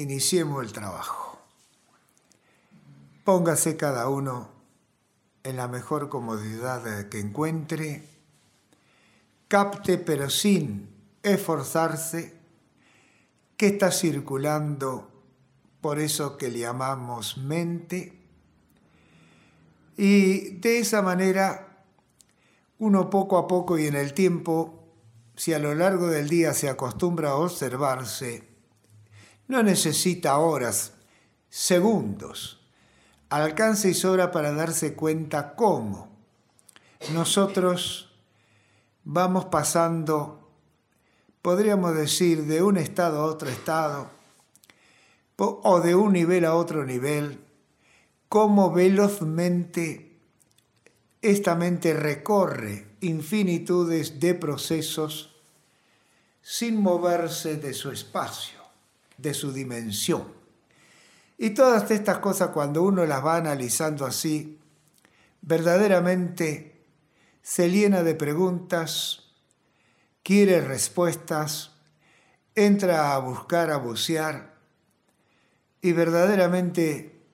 iniciemos 0.00 0.64
el 0.64 0.72
trabajo. 0.72 1.38
Póngase 3.24 3.76
cada 3.76 4.08
uno 4.08 4.48
en 5.44 5.56
la 5.56 5.68
mejor 5.68 6.08
comodidad 6.08 7.08
que 7.08 7.20
encuentre, 7.20 8.04
capte 9.48 9.98
pero 9.98 10.30
sin 10.30 10.88
esforzarse 11.22 12.36
que 13.56 13.66
está 13.66 13.90
circulando 13.90 15.10
por 15.80 15.98
eso 15.98 16.36
que 16.38 16.48
le 16.48 16.60
llamamos 16.60 17.38
mente 17.38 18.18
y 19.98 20.50
de 20.60 20.78
esa 20.78 21.02
manera 21.02 21.84
uno 22.78 23.10
poco 23.10 23.36
a 23.36 23.48
poco 23.48 23.76
y 23.78 23.88
en 23.88 23.96
el 23.96 24.14
tiempo, 24.14 24.84
si 25.34 25.52
a 25.52 25.58
lo 25.58 25.74
largo 25.74 26.06
del 26.06 26.28
día 26.28 26.54
se 26.54 26.68
acostumbra 26.68 27.30
a 27.30 27.34
observarse, 27.34 28.47
no 29.48 29.62
necesita 29.62 30.38
horas, 30.38 30.92
segundos, 31.50 32.60
alcance 33.30 33.90
y 33.90 33.94
sobra 33.94 34.30
para 34.30 34.52
darse 34.52 34.94
cuenta 34.94 35.54
cómo. 35.54 36.08
Nosotros 37.12 38.10
vamos 39.04 39.46
pasando, 39.46 40.50
podríamos 41.42 41.96
decir, 41.96 42.44
de 42.44 42.62
un 42.62 42.76
estado 42.76 43.20
a 43.20 43.24
otro 43.24 43.48
estado, 43.48 44.10
o 45.36 45.80
de 45.80 45.94
un 45.94 46.12
nivel 46.12 46.44
a 46.44 46.54
otro 46.54 46.84
nivel, 46.84 47.40
cómo 48.28 48.72
velozmente 48.72 50.16
esta 51.22 51.54
mente 51.54 51.94
recorre 51.94 52.86
infinitudes 53.00 54.20
de 54.20 54.34
procesos 54.34 55.34
sin 56.42 56.80
moverse 56.80 57.56
de 57.56 57.72
su 57.74 57.90
espacio, 57.90 58.57
de 59.18 59.34
su 59.34 59.52
dimensión. 59.52 60.32
Y 61.36 61.50
todas 61.50 61.90
estas 61.90 62.18
cosas 62.18 62.48
cuando 62.48 62.82
uno 62.82 63.04
las 63.04 63.24
va 63.24 63.36
analizando 63.36 64.06
así, 64.06 64.58
verdaderamente 65.42 66.84
se 67.42 67.70
llena 67.70 68.02
de 68.02 68.14
preguntas, 68.14 69.34
quiere 70.22 70.60
respuestas, 70.60 71.72
entra 72.54 73.14
a 73.14 73.18
buscar, 73.18 73.70
a 73.70 73.76
bucear, 73.76 74.58
y 75.80 75.92
verdaderamente 75.92 77.24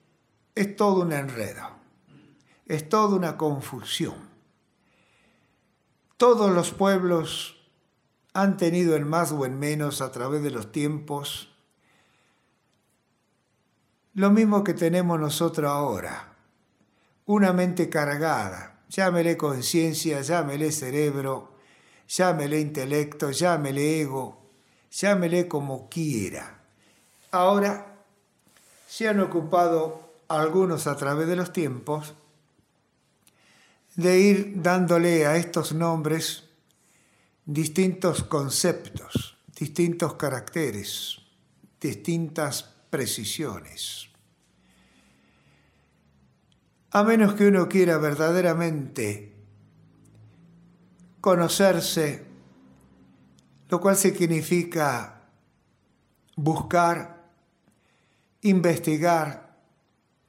es 0.53 0.75
todo 0.75 1.01
un 1.01 1.11
enredo, 1.11 1.67
es 2.67 2.87
toda 2.87 3.15
una 3.15 3.37
confusión. 3.37 4.29
Todos 6.17 6.51
los 6.51 6.71
pueblos 6.71 7.55
han 8.33 8.55
tenido 8.55 8.95
en 8.95 9.07
más 9.07 9.31
o 9.31 9.45
en 9.45 9.57
menos 9.57 10.01
a 10.01 10.11
través 10.11 10.43
de 10.43 10.51
los 10.51 10.71
tiempos 10.71 11.54
lo 14.15 14.31
mismo 14.31 14.63
que 14.63 14.73
tenemos 14.73 15.19
nosotros 15.19 15.69
ahora, 15.69 16.33
una 17.25 17.51
mente 17.51 17.89
cargada, 17.89 18.79
llámele 18.89 19.35
conciencia, 19.35 20.21
llámele 20.21 20.71
cerebro, 20.71 21.55
llámele 22.07 22.61
intelecto, 22.61 23.31
llámele 23.31 24.01
ego, 24.01 24.41
llámele 24.89 25.49
como 25.49 25.89
quiera. 25.89 26.61
Ahora 27.31 28.03
se 28.87 29.09
han 29.09 29.19
ocupado 29.19 30.13
algunos 30.29 30.87
a 30.87 30.95
través 30.95 31.27
de 31.27 31.35
los 31.35 31.51
tiempos 31.51 32.13
de 33.95 34.19
ir 34.19 34.53
dándole 34.61 35.25
a 35.25 35.35
estos 35.35 35.73
nombres 35.73 36.45
distintos 37.45 38.23
conceptos, 38.23 39.37
distintos 39.57 40.13
caracteres, 40.13 41.17
distintas 41.81 42.74
precisiones. 42.95 44.07
A 46.91 47.03
menos 47.03 47.33
que 47.33 47.47
uno 47.47 47.67
quiera 47.67 47.97
verdaderamente 47.97 49.33
conocerse, 51.19 52.23
lo 53.67 53.81
cual 53.81 53.97
significa 53.97 55.23
buscar 56.37 57.25
investigar, 58.43 59.57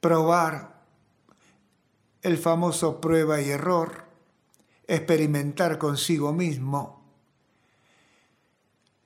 probar, 0.01 0.83
el 2.21 2.37
famoso 2.37 2.99
prueba 2.99 3.39
y 3.39 3.49
error, 3.49 4.03
experimentar 4.87 5.77
consigo 5.77 6.33
mismo. 6.33 7.01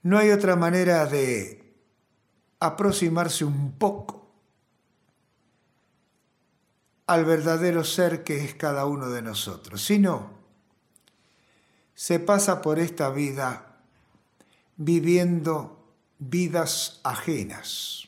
No 0.01 0.17
hay 0.17 0.31
otra 0.31 0.55
manera 0.55 1.05
de 1.05 1.60
aproximarse 2.61 3.43
un 3.43 3.73
poco 3.73 4.31
al 7.07 7.25
verdadero 7.25 7.83
ser 7.83 8.23
que 8.23 8.45
es 8.45 8.55
cada 8.55 8.85
uno 8.85 9.09
de 9.09 9.21
nosotros, 9.21 9.83
sino 9.83 10.29
se 11.93 12.19
pasa 12.19 12.61
por 12.61 12.79
esta 12.79 13.09
vida 13.09 13.75
viviendo 14.77 15.83
vidas 16.17 17.01
ajenas 17.03 18.01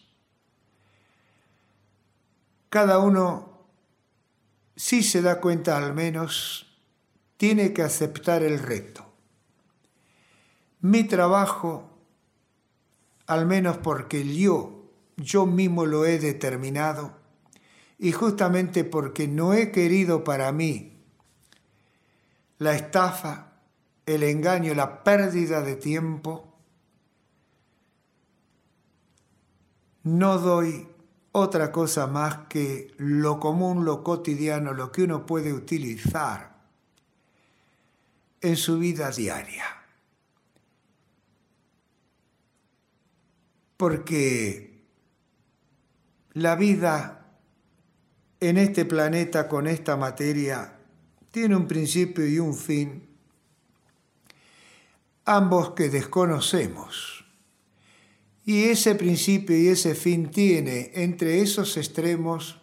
cada 2.73 2.97
uno, 2.97 3.67
si 4.75 5.03
se 5.03 5.21
da 5.21 5.39
cuenta 5.39 5.77
al 5.77 5.93
menos, 5.93 6.65
tiene 7.37 7.71
que 7.71 7.83
aceptar 7.83 8.41
el 8.41 8.57
reto. 8.57 9.05
Mi 10.81 11.03
trabajo, 11.03 11.92
al 13.33 13.45
menos 13.45 13.77
porque 13.77 14.25
yo, 14.35 14.89
yo 15.17 15.45
mismo 15.45 15.85
lo 15.85 16.05
he 16.05 16.19
determinado, 16.19 17.17
y 17.97 18.11
justamente 18.11 18.83
porque 18.83 19.27
no 19.27 19.53
he 19.53 19.71
querido 19.71 20.23
para 20.23 20.51
mí 20.51 21.01
la 22.57 22.75
estafa, 22.75 23.53
el 24.05 24.23
engaño, 24.23 24.73
la 24.73 25.03
pérdida 25.03 25.61
de 25.61 25.75
tiempo, 25.75 26.57
no 30.03 30.37
doy 30.37 30.87
otra 31.31 31.71
cosa 31.71 32.07
más 32.07 32.47
que 32.49 32.93
lo 32.97 33.39
común, 33.39 33.85
lo 33.85 34.03
cotidiano, 34.03 34.73
lo 34.73 34.91
que 34.91 35.03
uno 35.03 35.25
puede 35.25 35.53
utilizar 35.53 36.53
en 38.41 38.57
su 38.57 38.77
vida 38.77 39.09
diaria. 39.11 39.82
Porque 43.77 44.81
la 46.33 46.55
vida 46.55 47.37
en 48.39 48.57
este 48.57 48.85
planeta 48.85 49.47
con 49.47 49.67
esta 49.67 49.97
materia 49.97 50.79
tiene 51.31 51.55
un 51.55 51.67
principio 51.67 52.27
y 52.27 52.39
un 52.39 52.55
fin, 52.55 53.07
ambos 55.25 55.71
que 55.71 55.89
desconocemos 55.89 57.23
y 58.45 58.65
ese 58.65 58.95
principio 58.95 59.57
y 59.57 59.67
ese 59.69 59.95
fin 59.95 60.29
tiene 60.29 60.91
entre 60.95 61.41
esos 61.41 61.77
extremos 61.77 62.59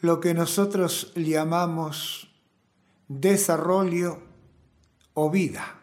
lo 0.00 0.18
que 0.20 0.32
nosotros 0.32 1.12
llamamos 1.14 2.30
desarrollo 3.08 4.22
o 5.12 5.30
vida. 5.30 5.78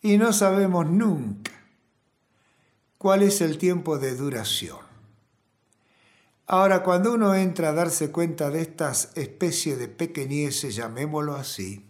Y 0.00 0.16
no 0.16 0.32
sabemos 0.32 0.86
nunca 0.86 1.52
cuál 2.98 3.22
es 3.22 3.40
el 3.40 3.58
tiempo 3.58 3.98
de 3.98 4.14
duración. 4.14 4.86
Ahora, 6.46 6.82
cuando 6.82 7.12
uno 7.12 7.34
entra 7.34 7.70
a 7.70 7.72
darse 7.72 8.12
cuenta 8.12 8.50
de 8.50 8.62
estas 8.62 9.10
especies 9.16 9.78
de 9.78 9.88
pequeñeces, 9.88 10.76
llamémoslo 10.76 11.34
así, 11.34 11.84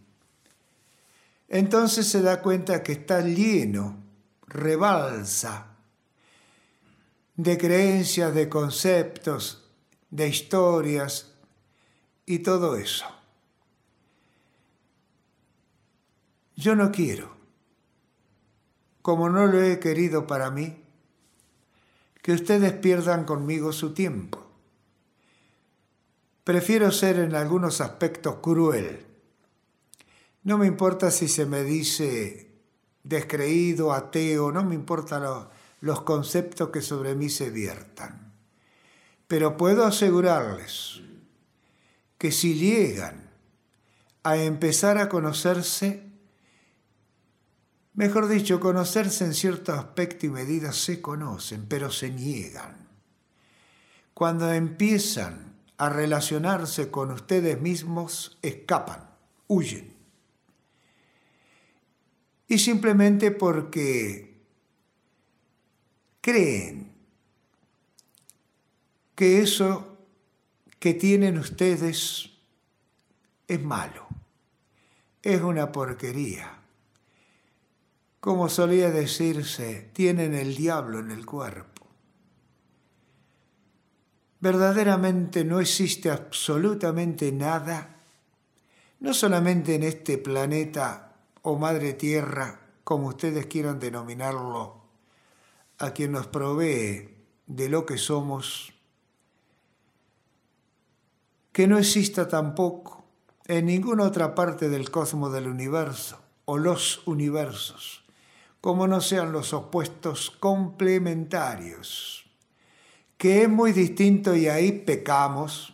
entonces 1.49 2.09
se 2.09 2.23
da 2.23 2.41
cuenta 2.43 2.83
que 2.83 2.93
está 2.93 3.21
lleno 3.21 4.03
rebalsa 4.47 5.77
de 7.37 7.59
creencias, 7.59 8.35
de 8.35 8.49
conceptos, 8.49 9.69
de 10.11 10.29
historias 10.29 11.35
y 12.25 12.39
todo 12.39 12.77
eso. 12.77 13.05
Yo 16.57 16.75
no 16.75 16.91
quiero, 16.91 17.37
como 19.03 19.29
no 19.29 19.47
lo 19.47 19.63
he 19.63 19.79
querido 19.79 20.27
para 20.27 20.51
mí, 20.51 20.86
que 22.27 22.33
ustedes 22.33 22.73
pierdan 22.73 23.25
conmigo 23.25 23.73
su 23.73 23.95
tiempo. 23.95 24.45
Prefiero 26.43 26.91
ser 26.91 27.21
en 27.21 27.37
algunos 27.37 27.81
aspectos 27.81 28.39
cruel. 28.43 29.07
No 30.43 30.59
me 30.59 30.67
importa 30.67 31.13
si 31.13 31.29
se 31.29 31.47
me 31.47 31.63
dice 31.63 32.51
descreído, 33.05 33.93
ateo, 33.93 34.51
no 34.51 34.65
me 34.65 34.75
importan 34.75 35.23
los 35.81 36.01
conceptos 36.01 36.71
que 36.71 36.83
sobre 36.83 37.15
mí 37.15 37.31
se 37.31 37.51
viertan. 37.51 38.33
Pero 39.29 39.57
puedo 39.57 39.85
asegurarles 39.85 41.03
que 42.19 42.33
si 42.33 42.55
llegan 42.55 43.31
a 44.25 44.37
empezar 44.37 44.99
a 44.99 45.09
conocerse, 45.09 46.06
Mejor 47.97 48.29
dicho, 48.29 48.61
conocerse 48.61 49.25
en 49.25 49.33
cierto 49.33 49.73
aspecto 49.73 50.27
y 50.27 50.29
medida 50.29 50.73
se 50.73 51.01
conocen, 51.01 51.65
pero 51.67 51.91
se 51.91 52.11
niegan. 52.11 52.87
Cuando 54.13 54.53
empiezan 54.53 55.55
a 55.79 55.89
relacionarse 55.89 56.91
con 56.91 57.11
ustedes 57.11 57.59
mismos, 57.59 58.39
escapan, 58.43 59.09
huyen. 59.47 59.95
Y 62.49 62.59
simplemente 62.59 63.31
porque 63.31 64.43
creen 66.21 66.93
que 69.15 69.41
eso 69.41 69.97
que 70.79 70.93
tienen 70.93 71.39
ustedes 71.39 72.31
es 73.49 73.63
malo, 73.63 74.07
es 75.23 75.41
una 75.41 75.73
porquería. 75.73 76.56
Como 78.27 78.49
solía 78.49 78.91
decirse, 78.91 79.89
tienen 79.93 80.35
el 80.35 80.57
diablo 80.57 80.99
en 80.99 81.13
el 81.13 81.25
cuerpo. 81.25 81.87
Verdaderamente 84.41 85.45
no 85.45 85.61
existe 85.61 86.11
absolutamente 86.11 87.31
nada, 87.31 88.01
no 88.99 89.15
solamente 89.15 89.77
en 89.77 89.85
este 89.85 90.19
planeta 90.19 91.15
o 91.43 91.57
madre 91.57 91.93
tierra, 91.93 92.63
como 92.83 93.07
ustedes 93.07 93.47
quieran 93.47 93.79
denominarlo, 93.79 94.83
a 95.79 95.93
quien 95.93 96.11
nos 96.11 96.27
provee 96.27 97.09
de 97.47 97.69
lo 97.69 97.87
que 97.87 97.97
somos, 97.97 98.73
que 101.53 101.69
no 101.69 101.79
exista 101.79 102.27
tampoco 102.27 103.05
en 103.45 103.67
ninguna 103.67 104.03
otra 104.03 104.35
parte 104.35 104.69
del 104.69 104.91
cosmos 104.91 105.33
del 105.33 105.47
universo 105.47 106.21
o 106.45 106.59
los 106.59 107.07
universos, 107.07 108.03
como 108.67 108.89
no 108.89 109.01
sean 109.01 109.31
los 109.31 109.53
opuestos 109.53 110.33
complementarios, 110.41 112.27
que 113.17 113.43
es 113.43 113.49
muy 113.49 113.71
distinto 113.71 114.35
y 114.35 114.49
ahí 114.49 114.73
pecamos. 114.73 115.73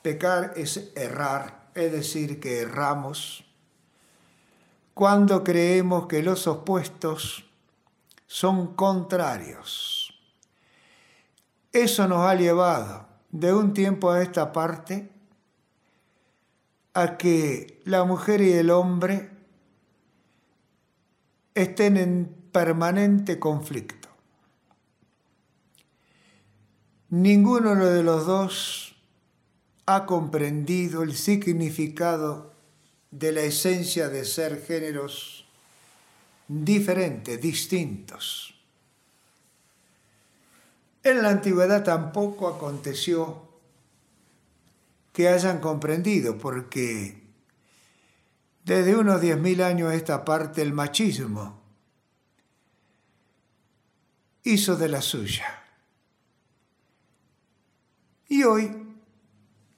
Pecar 0.00 0.54
es 0.56 0.90
errar, 0.96 1.68
es 1.74 1.92
decir, 1.92 2.40
que 2.40 2.60
erramos 2.60 3.44
cuando 4.94 5.44
creemos 5.44 6.06
que 6.06 6.22
los 6.22 6.46
opuestos 6.46 7.44
son 8.26 8.74
contrarios. 8.74 10.18
Eso 11.74 12.08
nos 12.08 12.20
ha 12.20 12.34
llevado 12.36 13.06
de 13.32 13.52
un 13.52 13.74
tiempo 13.74 14.10
a 14.10 14.22
esta 14.22 14.50
parte 14.50 15.12
a 16.94 17.18
que 17.18 17.82
la 17.84 18.04
mujer 18.04 18.40
y 18.40 18.54
el 18.54 18.70
hombre 18.70 19.37
estén 21.62 21.96
en 21.96 22.34
permanente 22.52 23.38
conflicto. 23.38 24.08
Ninguno 27.10 27.74
de 27.74 28.02
los 28.02 28.26
dos 28.26 28.96
ha 29.86 30.06
comprendido 30.06 31.02
el 31.02 31.16
significado 31.16 32.52
de 33.10 33.32
la 33.32 33.40
esencia 33.40 34.08
de 34.08 34.24
ser 34.24 34.62
géneros 34.62 35.46
diferentes, 36.46 37.40
distintos. 37.40 38.54
En 41.02 41.22
la 41.22 41.30
antigüedad 41.30 41.84
tampoco 41.84 42.48
aconteció 42.48 43.48
que 45.12 45.28
hayan 45.28 45.60
comprendido, 45.60 46.36
porque 46.38 47.17
desde 48.68 48.96
unos 48.96 49.20
10.000 49.20 49.62
años 49.62 49.90
a 49.90 49.94
esta 49.94 50.24
parte 50.24 50.62
el 50.62 50.72
machismo 50.72 51.60
hizo 54.44 54.76
de 54.76 54.88
la 54.88 55.02
suya. 55.02 55.64
Y 58.28 58.44
hoy 58.44 58.70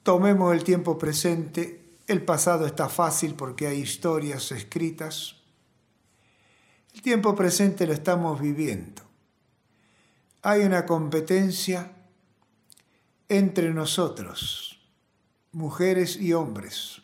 tomemos 0.03 0.53
el 0.53 0.63
tiempo 0.63 0.97
presente, 0.97 1.95
el 2.07 2.23
pasado 2.23 2.65
está 2.65 2.89
fácil 2.89 3.33
porque 3.35 3.67
hay 3.67 3.79
historias 3.79 4.51
escritas, 4.51 5.37
el 6.93 7.01
tiempo 7.01 7.35
presente 7.35 7.87
lo 7.87 7.93
estamos 7.93 8.39
viviendo 8.39 9.11
hay 10.43 10.61
una 10.61 10.85
competencia 10.85 11.91
entre 13.29 13.71
nosotros, 13.73 14.79
mujeres 15.51 16.17
y 16.17 16.33
hombres. 16.33 17.00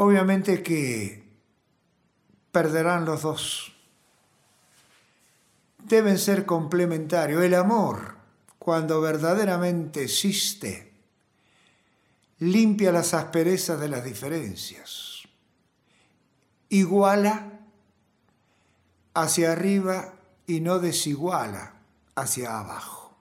Obviamente 0.00 0.62
que 0.62 1.24
perderán 2.52 3.04
los 3.04 3.22
dos. 3.22 3.72
Deben 5.82 6.18
ser 6.18 6.46
complementarios. 6.46 7.42
El 7.42 7.54
amor, 7.54 8.16
cuando 8.60 9.00
verdaderamente 9.00 10.04
existe, 10.04 10.92
limpia 12.38 12.92
las 12.92 13.12
asperezas 13.12 13.80
de 13.80 13.88
las 13.88 14.04
diferencias. 14.04 15.22
Iguala 16.68 17.58
hacia 19.14 19.50
arriba 19.50 20.14
y 20.46 20.60
no 20.60 20.78
desiguala 20.78 21.74
hacia 22.14 22.60
abajo. 22.60 23.16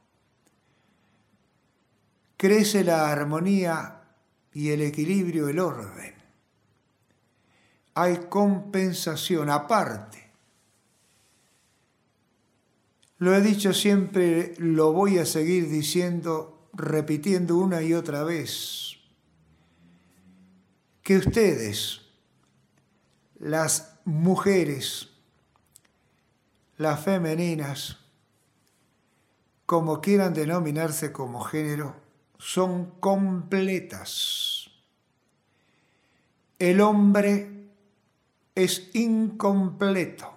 Crece 2.38 2.84
la 2.84 3.12
armonía 3.12 4.04
y 4.54 4.70
el 4.70 4.84
equilibrio, 4.84 5.50
el 5.50 5.58
orden. 5.58 6.17
Hay 8.00 8.18
compensación 8.30 9.50
aparte. 9.50 10.30
Lo 13.18 13.34
he 13.34 13.42
dicho 13.42 13.74
siempre, 13.74 14.54
lo 14.60 14.94
voy 14.94 15.18
a 15.18 15.26
seguir 15.26 15.68
diciendo, 15.68 16.70
repitiendo 16.74 17.58
una 17.58 17.82
y 17.82 17.96
otra 17.96 18.24
vez, 18.24 18.98
que 21.02 21.18
ustedes, 21.18 22.02
las 23.40 23.98
mujeres, 24.06 25.10
las 26.78 27.04
femeninas, 27.04 27.98
como 29.66 30.02
quieran 30.02 30.36
denominarse 30.36 31.12
como 31.12 31.42
género, 31.42 31.96
son 32.38 32.92
completas. 33.00 34.70
El 36.60 36.80
hombre 36.82 37.57
es 38.58 38.90
incompleto. 38.94 40.34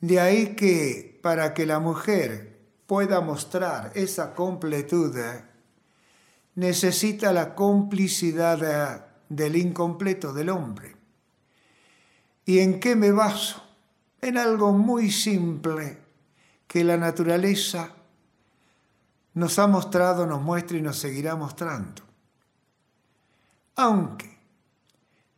De 0.00 0.20
ahí 0.20 0.56
que 0.56 1.18
para 1.22 1.54
que 1.54 1.66
la 1.66 1.80
mujer 1.80 2.58
pueda 2.86 3.20
mostrar 3.20 3.92
esa 3.94 4.34
completud, 4.34 5.16
necesita 6.54 7.32
la 7.32 7.54
complicidad 7.54 9.06
del 9.28 9.56
incompleto 9.56 10.32
del 10.32 10.50
hombre. 10.50 10.96
¿Y 12.44 12.60
en 12.60 12.80
qué 12.80 12.96
me 12.96 13.12
baso? 13.12 13.66
en 14.20 14.38
algo 14.38 14.72
muy 14.72 15.10
simple 15.10 15.98
que 16.66 16.82
la 16.82 16.96
naturaleza 16.96 17.90
nos 19.34 19.58
ha 19.58 19.66
mostrado, 19.66 20.26
nos 20.26 20.42
muestra 20.42 20.78
y 20.78 20.82
nos 20.82 20.98
seguirá 20.98 21.36
mostrando. 21.36 22.02
Aunque 23.76 24.35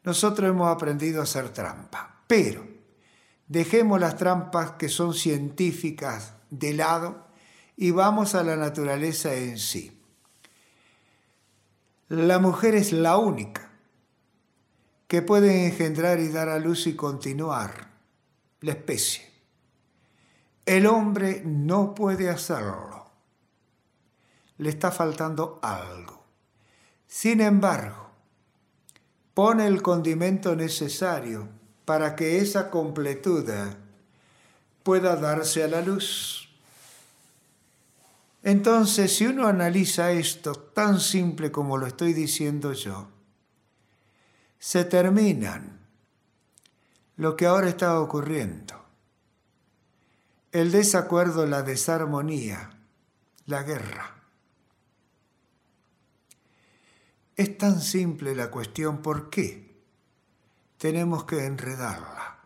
nosotros 0.08 0.48
hemos 0.48 0.74
aprendido 0.74 1.20
a 1.20 1.24
hacer 1.24 1.50
trampa, 1.50 2.22
pero 2.26 2.66
dejemos 3.46 4.00
las 4.00 4.16
trampas 4.16 4.70
que 4.78 4.88
son 4.88 5.12
científicas 5.12 6.32
de 6.48 6.72
lado 6.72 7.26
y 7.76 7.90
vamos 7.90 8.34
a 8.34 8.42
la 8.42 8.56
naturaleza 8.56 9.34
en 9.34 9.58
sí. 9.58 10.00
La 12.08 12.38
mujer 12.38 12.74
es 12.74 12.94
la 12.94 13.18
única 13.18 13.70
que 15.08 15.20
puede 15.20 15.66
engendrar 15.66 16.20
y 16.20 16.28
dar 16.28 16.48
a 16.48 16.58
luz 16.58 16.86
y 16.86 16.96
continuar 16.96 17.90
la 18.62 18.72
especie. 18.72 19.30
El 20.64 20.86
hombre 20.86 21.42
no 21.44 21.94
puede 21.94 22.30
hacerlo. 22.30 23.10
Le 24.56 24.70
está 24.70 24.90
faltando 24.90 25.58
algo. 25.60 26.24
Sin 27.06 27.42
embargo, 27.42 28.07
pone 29.38 29.68
el 29.68 29.83
condimento 29.83 30.57
necesario 30.57 31.49
para 31.85 32.16
que 32.16 32.38
esa 32.38 32.71
completud 32.71 33.49
pueda 34.83 35.14
darse 35.14 35.62
a 35.62 35.68
la 35.68 35.80
luz. 35.80 36.49
Entonces, 38.42 39.16
si 39.16 39.28
uno 39.28 39.47
analiza 39.47 40.11
esto 40.11 40.57
tan 40.57 40.99
simple 40.99 41.52
como 41.52 41.78
lo 41.78 41.87
estoy 41.87 42.14
diciendo 42.14 42.73
yo, 42.73 43.07
se 44.59 44.85
terminan 44.85 45.87
lo 47.14 47.37
que 47.37 47.47
ahora 47.47 47.68
está 47.68 48.00
ocurriendo. 48.00 48.75
El 50.50 50.73
desacuerdo, 50.73 51.47
la 51.47 51.62
desarmonía, 51.62 52.71
la 53.47 53.62
guerra. 53.62 54.17
Es 57.38 57.57
tan 57.57 57.80
simple 57.80 58.35
la 58.35 58.50
cuestión, 58.50 59.00
¿por 59.00 59.30
qué? 59.30 59.68
tenemos 60.78 61.25
que 61.25 61.45
enredarla. 61.45 62.38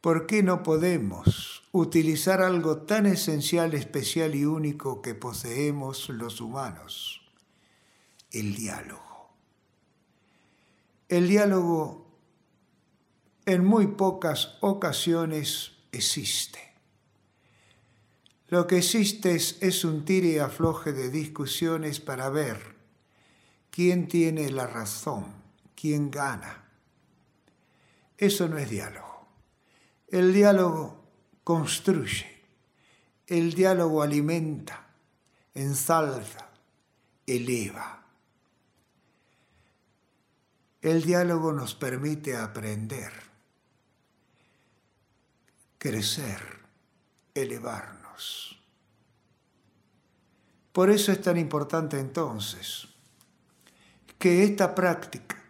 ¿Por 0.00 0.26
qué 0.26 0.42
no 0.42 0.64
podemos 0.64 1.62
utilizar 1.70 2.42
algo 2.42 2.78
tan 2.78 3.06
esencial, 3.06 3.72
especial 3.74 4.34
y 4.34 4.44
único 4.44 5.00
que 5.00 5.14
poseemos 5.14 6.08
los 6.08 6.40
humanos? 6.40 7.22
El 8.32 8.56
diálogo. 8.56 9.30
El 11.08 11.28
diálogo 11.28 12.10
en 13.46 13.64
muy 13.64 13.86
pocas 13.86 14.58
ocasiones 14.60 15.72
existe. 15.92 16.71
Lo 18.52 18.66
que 18.66 18.76
existe 18.76 19.34
es, 19.34 19.82
un 19.82 20.04
tire 20.04 20.28
y 20.28 20.38
afloje 20.38 20.92
de 20.92 21.08
discusiones 21.08 22.00
para 22.00 22.28
ver 22.28 22.76
quién 23.70 24.08
tiene 24.08 24.50
la 24.50 24.66
razón, 24.66 25.24
quién 25.74 26.10
gana. 26.10 26.68
Eso 28.18 28.48
no 28.48 28.58
es 28.58 28.68
diálogo. 28.68 29.26
El 30.06 30.34
diálogo 30.34 31.02
construye, 31.42 32.42
el 33.26 33.54
diálogo 33.54 34.02
alimenta, 34.02 34.86
ensalza, 35.54 36.50
eleva. 37.26 38.04
El 40.82 41.04
diálogo 41.04 41.54
nos 41.54 41.74
permite 41.74 42.36
aprender, 42.36 43.12
crecer, 45.78 46.42
elevarnos. 47.34 48.01
Por 50.72 50.90
eso 50.90 51.12
es 51.12 51.20
tan 51.20 51.36
importante 51.36 51.98
entonces 51.98 52.88
que 54.18 54.44
esta 54.44 54.74
práctica 54.74 55.42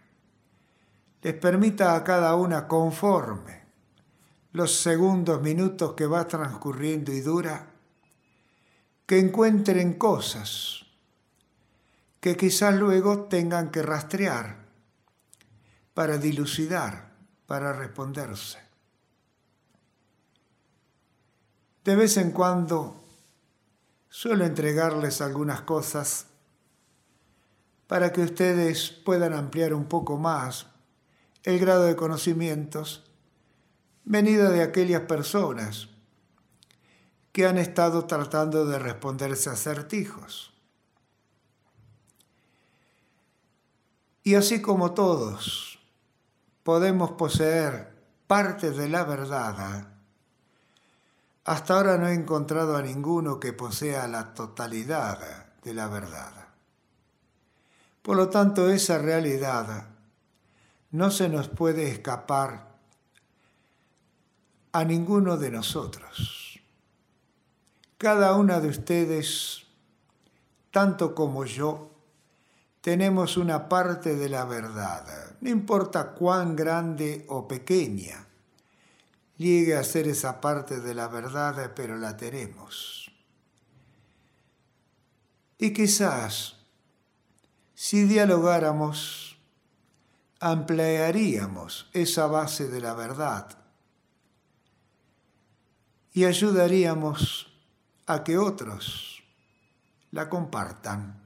les 1.22 1.34
permita 1.34 1.94
a 1.94 2.02
cada 2.02 2.34
una 2.34 2.66
conforme 2.66 3.62
los 4.52 4.74
segundos, 4.74 5.40
minutos 5.40 5.94
que 5.94 6.06
va 6.06 6.26
transcurriendo 6.26 7.12
y 7.12 7.20
dura, 7.20 7.66
que 9.06 9.18
encuentren 9.18 9.94
cosas 9.94 10.84
que 12.20 12.36
quizás 12.36 12.74
luego 12.74 13.24
tengan 13.24 13.70
que 13.70 13.82
rastrear 13.82 14.64
para 15.92 16.18
dilucidar, 16.18 17.12
para 17.46 17.72
responderse. 17.72 18.61
De 21.84 21.96
vez 21.96 22.16
en 22.16 22.30
cuando 22.30 22.94
suelo 24.08 24.44
entregarles 24.44 25.20
algunas 25.20 25.62
cosas 25.62 26.26
para 27.88 28.12
que 28.12 28.22
ustedes 28.22 28.90
puedan 28.90 29.32
ampliar 29.32 29.74
un 29.74 29.86
poco 29.86 30.16
más 30.16 30.66
el 31.42 31.58
grado 31.58 31.84
de 31.84 31.96
conocimientos 31.96 33.04
venido 34.04 34.50
de 34.50 34.62
aquellas 34.62 35.02
personas 35.02 35.88
que 37.32 37.46
han 37.46 37.58
estado 37.58 38.04
tratando 38.04 38.64
de 38.66 38.78
responderse 38.78 39.50
acertijos. 39.50 40.52
Y 44.22 44.36
así 44.36 44.62
como 44.62 44.92
todos 44.92 45.80
podemos 46.62 47.12
poseer 47.12 47.92
parte 48.28 48.70
de 48.70 48.88
la 48.88 49.02
verdad, 49.02 49.91
hasta 51.44 51.74
ahora 51.74 51.98
no 51.98 52.08
he 52.08 52.14
encontrado 52.14 52.76
a 52.76 52.82
ninguno 52.82 53.40
que 53.40 53.52
posea 53.52 54.06
la 54.06 54.32
totalidad 54.32 55.46
de 55.62 55.74
la 55.74 55.88
verdad. 55.88 56.32
Por 58.02 58.16
lo 58.16 58.28
tanto, 58.28 58.70
esa 58.70 58.98
realidad 58.98 59.88
no 60.90 61.10
se 61.10 61.28
nos 61.28 61.48
puede 61.48 61.88
escapar 61.88 62.72
a 64.72 64.84
ninguno 64.84 65.36
de 65.36 65.50
nosotros. 65.50 66.60
Cada 67.98 68.34
una 68.36 68.60
de 68.60 68.68
ustedes, 68.68 69.62
tanto 70.70 71.14
como 71.14 71.44
yo, 71.44 71.90
tenemos 72.80 73.36
una 73.36 73.68
parte 73.68 74.16
de 74.16 74.28
la 74.28 74.44
verdad, 74.44 75.36
no 75.40 75.50
importa 75.50 76.12
cuán 76.12 76.56
grande 76.56 77.24
o 77.28 77.46
pequeña 77.46 78.26
llegue 79.42 79.76
a 79.76 79.84
ser 79.84 80.08
esa 80.08 80.40
parte 80.40 80.80
de 80.80 80.94
la 80.94 81.08
verdad, 81.08 81.72
pero 81.74 81.98
la 81.98 82.16
tenemos. 82.16 83.10
Y 85.58 85.72
quizás 85.72 86.56
si 87.74 88.04
dialogáramos, 88.04 89.38
ampliaríamos 90.40 91.90
esa 91.92 92.26
base 92.26 92.68
de 92.68 92.80
la 92.80 92.94
verdad 92.94 93.58
y 96.12 96.24
ayudaríamos 96.24 97.52
a 98.06 98.24
que 98.24 98.38
otros 98.38 99.22
la 100.10 100.28
compartan. 100.28 101.20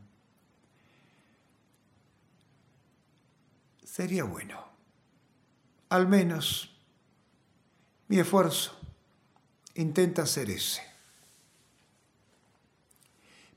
Sería 3.82 4.25
bueno. 4.25 4.64
Al 5.88 6.06
menos 6.08 6.75
mi 8.08 8.18
esfuerzo 8.18 8.72
intenta 9.75 10.26
ser 10.26 10.50
ese. 10.50 10.82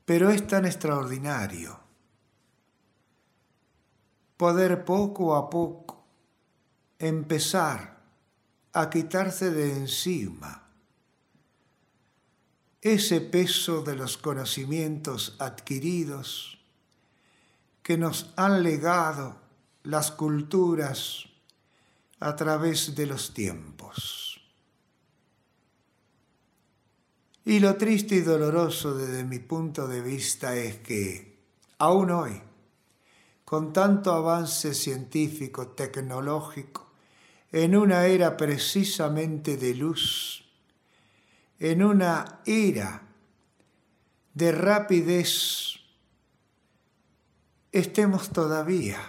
Pero 0.04 0.30
es 0.30 0.46
tan 0.46 0.66
extraordinario 0.66 1.78
poder 4.36 4.84
poco 4.84 5.36
a 5.36 5.50
poco 5.50 6.04
empezar 6.98 8.00
a 8.72 8.88
quitarse 8.88 9.50
de 9.50 9.76
encima 9.76 10.68
ese 12.80 13.20
peso 13.20 13.82
de 13.82 13.94
los 13.94 14.16
conocimientos 14.16 15.36
adquiridos 15.38 16.58
que 17.82 17.98
nos 17.98 18.32
han 18.36 18.62
legado 18.62 19.36
las 19.82 20.10
culturas 20.10 21.26
a 22.20 22.36
través 22.36 22.94
de 22.94 23.06
los 23.06 23.34
tiempos. 23.34 24.29
Y 27.44 27.60
lo 27.60 27.76
triste 27.76 28.16
y 28.16 28.20
doloroso 28.20 28.94
desde 28.94 29.24
mi 29.24 29.38
punto 29.38 29.88
de 29.88 30.00
vista 30.00 30.54
es 30.54 30.76
que 30.76 31.38
aún 31.78 32.10
hoy 32.10 32.42
con 33.50 33.72
tanto 33.72 34.12
avance 34.12 34.74
científico, 34.74 35.70
tecnológico, 35.70 36.92
en 37.50 37.74
una 37.74 38.06
era 38.06 38.36
precisamente 38.36 39.56
de 39.56 39.74
luz, 39.74 40.44
en 41.58 41.82
una 41.82 42.42
era 42.46 43.02
de 44.34 44.52
rapidez, 44.52 45.80
estemos 47.72 48.30
todavía 48.30 49.00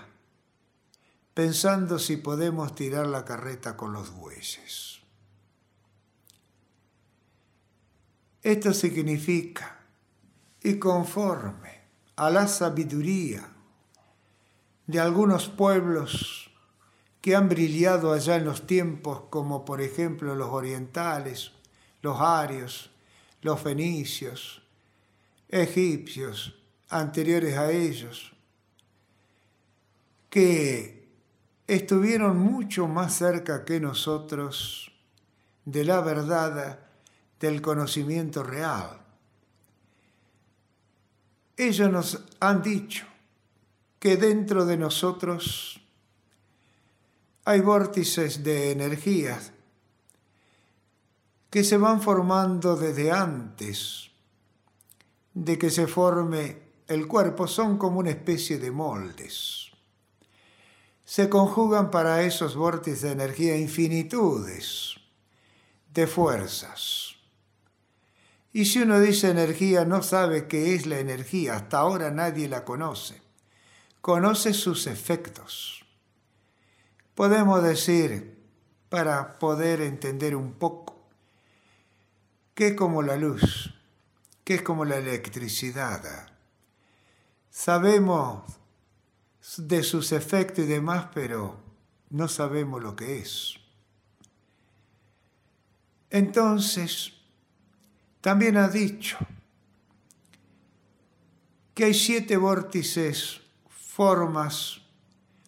pensando 1.36 2.00
si 2.00 2.18
podemos 2.18 2.74
tirar 2.74 3.06
la 3.06 3.24
carreta 3.24 3.78
con 3.78 3.94
los 3.94 4.10
bueyes. 4.10 4.90
Esto 8.43 8.74
significa, 8.74 9.79
y 10.63 10.79
conforme 10.79 11.81
a 12.15 12.29
la 12.29 12.48
sabiduría, 12.48 13.48
de 14.88 15.00
algunos 15.00 15.48
pueblos 15.48 16.51
que 17.21 17.36
han 17.36 17.48
brillado 17.48 18.13
allá 18.13 18.36
en 18.36 18.45
los 18.45 18.65
tiempos, 18.65 19.24
como 19.29 19.63
por 19.63 19.79
ejemplo 19.79 20.36
los 20.36 20.50
orientales, 20.50 21.51
los 22.01 22.19
arios, 22.19 22.89
los 23.41 23.60
fenicios, 23.60 24.63
egipcios, 25.48 26.55
anteriores 26.89 27.57
a 27.57 27.71
ellos, 27.71 28.33
que 30.29 31.07
estuvieron 31.67 32.39
mucho 32.39 32.88
más 32.88 33.13
cerca 33.13 33.65
que 33.65 33.79
nosotros 33.79 34.91
de 35.65 35.86
la 35.86 36.01
verdad, 36.01 36.79
del 37.41 37.62
conocimiento 37.62 38.43
real. 38.43 39.01
Ellos 41.57 41.91
nos 41.91 42.24
han 42.39 42.62
dicho 42.62 43.05
que 44.00 44.15
dentro 44.15 44.65
de 44.65 44.77
nosotros 44.77 45.81
hay 47.43 47.60
vórtices 47.60 48.43
de 48.43 48.71
energías 48.71 49.51
que 51.50 51.63
se 51.63 51.77
van 51.77 52.01
formando 52.01 52.75
desde 52.77 53.12
antes 53.12 54.12
de 55.33 55.57
que 55.57 55.69
se 55.69 55.88
forme 55.88 56.62
el 56.88 57.07
cuerpo, 57.07 57.48
son 57.48 57.77
como 57.77 58.00
una 58.00 58.12
especie 58.12 58.57
de 58.57 58.69
moldes. 58.69 59.71
Se 61.03 61.29
conjugan 61.29 61.89
para 61.89 62.24
esos 62.24 62.55
vórtices 62.55 63.01
de 63.01 63.12
energía 63.12 63.57
infinitudes 63.57 64.95
de 65.93 66.07
fuerzas. 66.07 67.11
Y 68.53 68.65
si 68.65 68.81
uno 68.81 69.00
dice 69.00 69.29
energía, 69.29 69.86
no 69.86 70.03
sabe 70.03 70.48
qué 70.48 70.75
es 70.75 70.86
la 70.86 71.00
energía, 71.00 71.55
hasta 71.55 71.79
ahora 71.79 72.12
nadie 72.12 72.50
la 72.50 72.65
conoce 72.65 73.22
conoce 74.01 74.53
sus 74.53 74.88
efectos, 74.88 75.86
podemos 77.13 77.63
decir, 77.63 78.39
para 78.89 79.39
poder 79.39 79.79
entender 79.81 80.36
un 80.36 80.53
poco, 80.53 81.00
que 82.55 82.70
es 82.70 82.74
como 82.75 83.03
la 83.03 83.15
luz, 83.15 83.74
que 84.43 84.55
es 84.55 84.62
como 84.63 84.86
la 84.86 84.98
electricidad. 84.98 86.27
Sabemos 87.50 88.43
de 89.58 89.84
sus 89.84 90.12
efectos 90.12 90.65
y 90.65 90.67
demás, 90.67 91.08
pero 91.13 91.58
no 92.10 92.27
sabemos 92.27 92.81
lo 92.81 92.96
que 92.96 93.20
es. 93.20 93.55
Entonces, 96.10 97.13
también 98.22 98.58
ha 98.58 98.68
dicho 98.68 99.18
que 101.74 101.86
hay 101.86 101.94
siete 101.94 102.38
vórtices, 102.38 103.42
formas, 103.70 104.82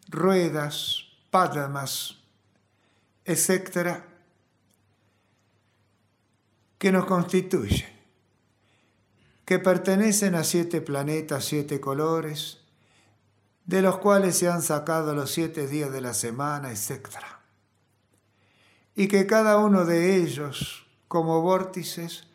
ruedas, 0.10 1.06
padmas, 1.30 2.18
etcétera, 3.26 4.06
que 6.78 6.92
nos 6.92 7.06
constituyen, 7.06 7.88
que 9.46 9.60
pertenecen 9.60 10.36
a 10.36 10.44
siete 10.44 10.82
planetas, 10.82 11.46
siete 11.46 11.80
colores, 11.80 12.60
de 13.66 13.82
los 13.82 14.00
cuales 14.00 14.38
se 14.38 14.50
han 14.50 14.62
sacado 14.62 15.16
los 15.16 15.32
siete 15.32 15.68
días 15.68 15.92
de 15.92 16.02
la 16.02 16.14
semana, 16.14 16.72
etcétera, 16.72 17.42
y 18.96 19.08
que 19.08 19.26
cada 19.26 19.58
uno 19.58 19.86
de 19.86 20.18
ellos, 20.18 20.86
como 21.08 21.42
vórtices, 21.42 22.28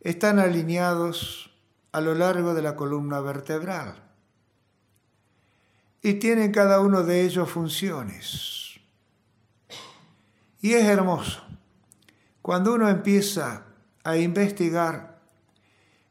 están 0.00 0.38
alineados 0.38 1.50
a 1.92 2.00
lo 2.00 2.14
largo 2.14 2.54
de 2.54 2.62
la 2.62 2.76
columna 2.76 3.20
vertebral 3.20 4.02
y 6.02 6.14
tienen 6.14 6.52
cada 6.52 6.80
uno 6.80 7.02
de 7.02 7.22
ellos 7.22 7.50
funciones. 7.50 8.80
Y 10.62 10.74
es 10.74 10.84
hermoso. 10.84 11.42
Cuando 12.42 12.74
uno 12.74 12.88
empieza 12.88 13.64
a 14.02 14.16
investigar, 14.16 15.20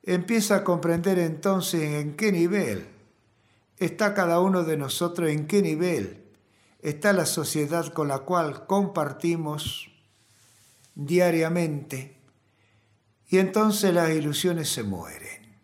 empieza 0.03 0.57
a 0.57 0.63
comprender 0.63 1.19
entonces 1.19 1.81
en 1.81 2.15
qué 2.15 2.31
nivel 2.31 2.87
está 3.77 4.13
cada 4.13 4.39
uno 4.39 4.63
de 4.63 4.77
nosotros, 4.77 5.29
en 5.29 5.47
qué 5.47 5.61
nivel 5.61 6.23
está 6.81 7.13
la 7.13 7.25
sociedad 7.25 7.91
con 7.93 8.07
la 8.07 8.19
cual 8.19 8.67
compartimos 8.67 9.91
diariamente. 10.95 12.18
Y 13.29 13.37
entonces 13.37 13.93
las 13.93 14.09
ilusiones 14.09 14.69
se 14.69 14.81
mueren. 14.81 15.55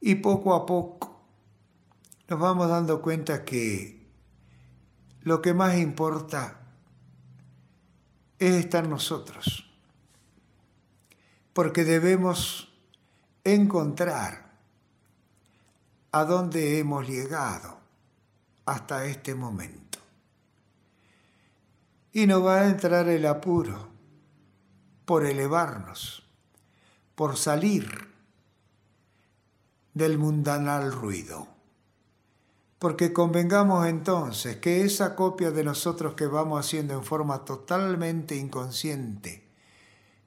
Y 0.00 0.16
poco 0.16 0.54
a 0.54 0.66
poco 0.66 1.24
nos 2.28 2.40
vamos 2.40 2.68
dando 2.68 3.00
cuenta 3.00 3.44
que 3.44 4.08
lo 5.22 5.40
que 5.40 5.54
más 5.54 5.76
importa 5.76 6.60
es 8.38 8.54
estar 8.54 8.88
nosotros, 8.88 9.70
porque 11.52 11.84
debemos 11.84 12.72
encontrar 13.44 14.52
a 16.10 16.24
dónde 16.24 16.78
hemos 16.78 17.08
llegado 17.08 17.78
hasta 18.64 19.06
este 19.06 19.34
momento. 19.34 20.00
Y 22.12 22.26
nos 22.26 22.44
va 22.44 22.62
a 22.62 22.68
entrar 22.68 23.08
el 23.08 23.26
apuro 23.26 23.95
por 25.06 25.24
elevarnos, 25.24 26.24
por 27.14 27.38
salir 27.38 28.08
del 29.94 30.18
mundanal 30.18 30.92
ruido. 30.92 31.48
Porque 32.78 33.14
convengamos 33.14 33.86
entonces 33.86 34.56
que 34.56 34.82
esa 34.82 35.14
copia 35.14 35.50
de 35.50 35.64
nosotros 35.64 36.14
que 36.14 36.26
vamos 36.26 36.60
haciendo 36.60 36.92
en 36.92 37.04
forma 37.04 37.46
totalmente 37.46 38.36
inconsciente, 38.36 39.48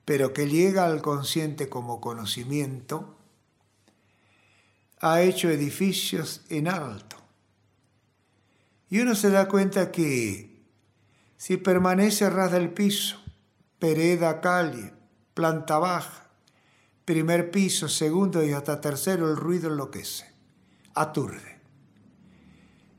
pero 0.06 0.34
que 0.34 0.48
llega 0.48 0.86
al 0.86 1.04
consciente 1.04 1.70
como 1.70 2.02
conocimiento, 2.02 3.16
ha 5.02 5.22
hecho 5.22 5.50
edificios 5.50 6.42
en 6.50 6.68
alto. 6.68 7.18
Y 8.90 9.02
uno 9.02 9.14
se 9.14 9.30
da 9.30 9.48
cuenta 9.48 9.92
que 9.92 10.64
si 11.38 11.58
permanece 11.58 12.26
a 12.26 12.32
ras 12.32 12.52
del 12.52 12.72
piso, 12.72 13.22
pereda, 13.80 14.42
calle, 14.42 14.94
planta 15.34 15.80
baja, 15.80 16.30
primer 17.06 17.50
piso, 17.50 17.88
segundo 17.88 18.44
y 18.44 18.52
hasta 18.52 18.82
tercero, 18.82 19.30
el 19.32 19.38
ruido 19.38 19.72
enloquece, 19.72 20.32
aturde. 20.94 21.60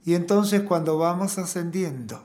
Y 0.05 0.15
entonces 0.15 0.63
cuando 0.63 0.99
vamos 0.99 1.39
ascendiendo, 1.39 2.25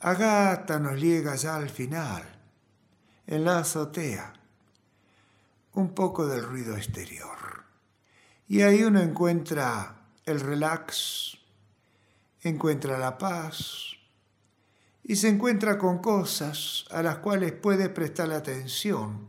Agata 0.00 0.78
nos 0.78 1.00
llega 1.00 1.36
ya 1.36 1.56
al 1.56 1.70
final, 1.70 2.22
en 3.26 3.44
la 3.44 3.58
azotea, 3.58 4.32
un 5.74 5.94
poco 5.94 6.26
del 6.26 6.42
ruido 6.42 6.76
exterior. 6.76 7.64
Y 8.48 8.62
ahí 8.62 8.82
uno 8.82 9.00
encuentra 9.00 10.08
el 10.24 10.40
relax, 10.40 11.38
encuentra 12.42 12.98
la 12.98 13.16
paz 13.16 13.93
y 15.04 15.16
se 15.16 15.28
encuentra 15.28 15.76
con 15.78 15.98
cosas 15.98 16.86
a 16.90 17.02
las 17.02 17.18
cuales 17.18 17.52
puede 17.52 17.90
prestar 17.90 18.32
atención, 18.32 19.28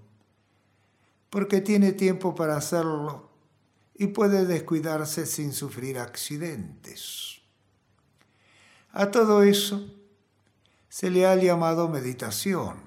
porque 1.30 1.60
tiene 1.60 1.92
tiempo 1.92 2.34
para 2.34 2.56
hacerlo 2.56 3.30
y 3.94 4.08
puede 4.08 4.46
descuidarse 4.46 5.26
sin 5.26 5.52
sufrir 5.52 6.00
accidentes. 6.00 7.42
A 8.94 9.12
todo 9.12 9.44
eso 9.44 9.94
se 10.88 11.10
le 11.10 11.28
ha 11.28 11.36
llamado 11.36 11.90
meditación 11.90 12.78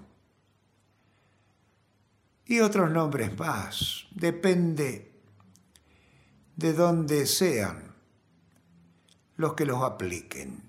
y 2.47 2.61
otros 2.61 2.91
nombres 2.91 3.39
más, 3.39 4.07
depende 4.13 5.13
de 6.57 6.73
dónde 6.73 7.27
sean 7.27 7.95
los 9.37 9.53
que 9.53 9.67
los 9.67 9.83
apliquen. 9.83 10.68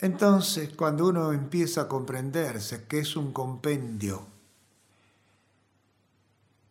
Entonces, 0.00 0.70
cuando 0.74 1.06
uno 1.08 1.32
empieza 1.32 1.82
a 1.82 1.88
comprenderse 1.88 2.84
que 2.86 2.98
es 2.98 3.16
un 3.16 3.32
compendio 3.32 4.26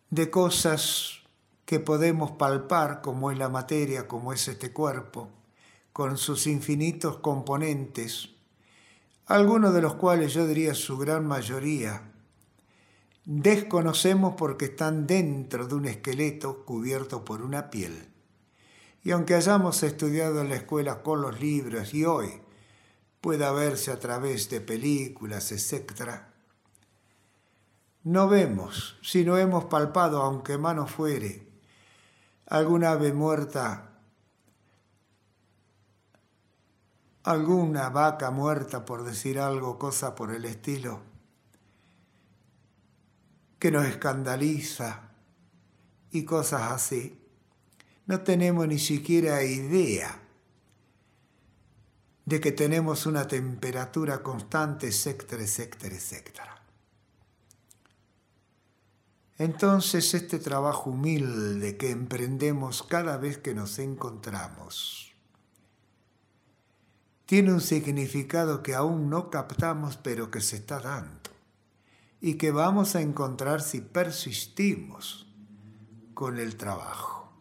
de 0.09 0.29
cosas 0.29 1.23
que 1.65 1.79
podemos 1.79 2.31
palpar, 2.31 3.01
como 3.01 3.31
es 3.31 3.37
la 3.37 3.49
materia, 3.49 4.07
como 4.07 4.33
es 4.33 4.47
este 4.47 4.71
cuerpo, 4.71 5.29
con 5.91 6.17
sus 6.17 6.47
infinitos 6.47 7.17
componentes, 7.17 8.29
algunos 9.25 9.73
de 9.73 9.81
los 9.81 9.95
cuales 9.95 10.33
yo 10.33 10.45
diría 10.45 10.75
su 10.75 10.97
gran 10.97 11.25
mayoría, 11.25 12.11
desconocemos 13.25 14.35
porque 14.37 14.65
están 14.65 15.07
dentro 15.07 15.65
de 15.65 15.75
un 15.75 15.85
esqueleto 15.85 16.65
cubierto 16.65 17.23
por 17.23 17.41
una 17.41 17.69
piel. 17.69 18.09
Y 19.03 19.11
aunque 19.11 19.33
hayamos 19.33 19.81
estudiado 19.81 20.41
en 20.41 20.49
la 20.49 20.55
escuela 20.55 21.01
con 21.01 21.21
los 21.21 21.39
libros 21.39 21.93
y 21.93 22.05
hoy 22.05 22.42
pueda 23.23 23.53
verse 23.53 23.89
a 23.89 24.01
través 24.01 24.49
de 24.49 24.59
películas, 24.59 25.53
etc., 25.53 26.23
no 28.03 28.27
vemos, 28.27 28.97
si 29.01 29.23
no 29.23 29.37
hemos 29.37 29.63
palpado, 29.63 30.21
aunque 30.21 30.57
mano 30.57 30.87
fuere, 30.87 31.47
alguna 32.47 32.91
ave 32.91 33.13
muerta, 33.13 33.91
alguna 37.23 37.87
vaca 37.87 38.29
muerta, 38.29 38.83
por 38.83 39.05
decir 39.05 39.39
algo, 39.39 39.79
cosa 39.79 40.15
por 40.15 40.33
el 40.33 40.43
estilo, 40.43 40.99
que 43.57 43.71
nos 43.71 43.85
escandaliza 43.85 45.11
y 46.11 46.25
cosas 46.25 46.73
así. 46.73 47.21
No 48.05 48.19
tenemos 48.19 48.67
ni 48.67 48.79
siquiera 48.79 49.45
idea 49.45 50.22
de 52.25 52.39
que 52.39 52.51
tenemos 52.51 53.05
una 53.05 53.27
temperatura 53.27 54.23
constante, 54.23 54.87
etcétera, 54.87 55.43
etcétera, 55.43 55.95
etcétera. 55.95 56.63
Entonces 59.37 60.13
este 60.13 60.39
trabajo 60.39 60.91
humilde 60.91 61.75
que 61.75 61.89
emprendemos 61.89 62.83
cada 62.83 63.17
vez 63.17 63.37
que 63.39 63.53
nos 63.53 63.79
encontramos 63.79 65.13
tiene 67.25 67.51
un 67.51 67.61
significado 67.61 68.61
que 68.61 68.75
aún 68.75 69.09
no 69.09 69.29
captamos 69.29 69.97
pero 69.97 70.29
que 70.29 70.39
se 70.39 70.57
está 70.57 70.79
dando 70.79 71.31
y 72.21 72.35
que 72.35 72.51
vamos 72.51 72.95
a 72.95 73.01
encontrar 73.01 73.61
si 73.61 73.81
persistimos 73.81 75.27
con 76.13 76.37
el 76.37 76.55
trabajo. 76.55 77.33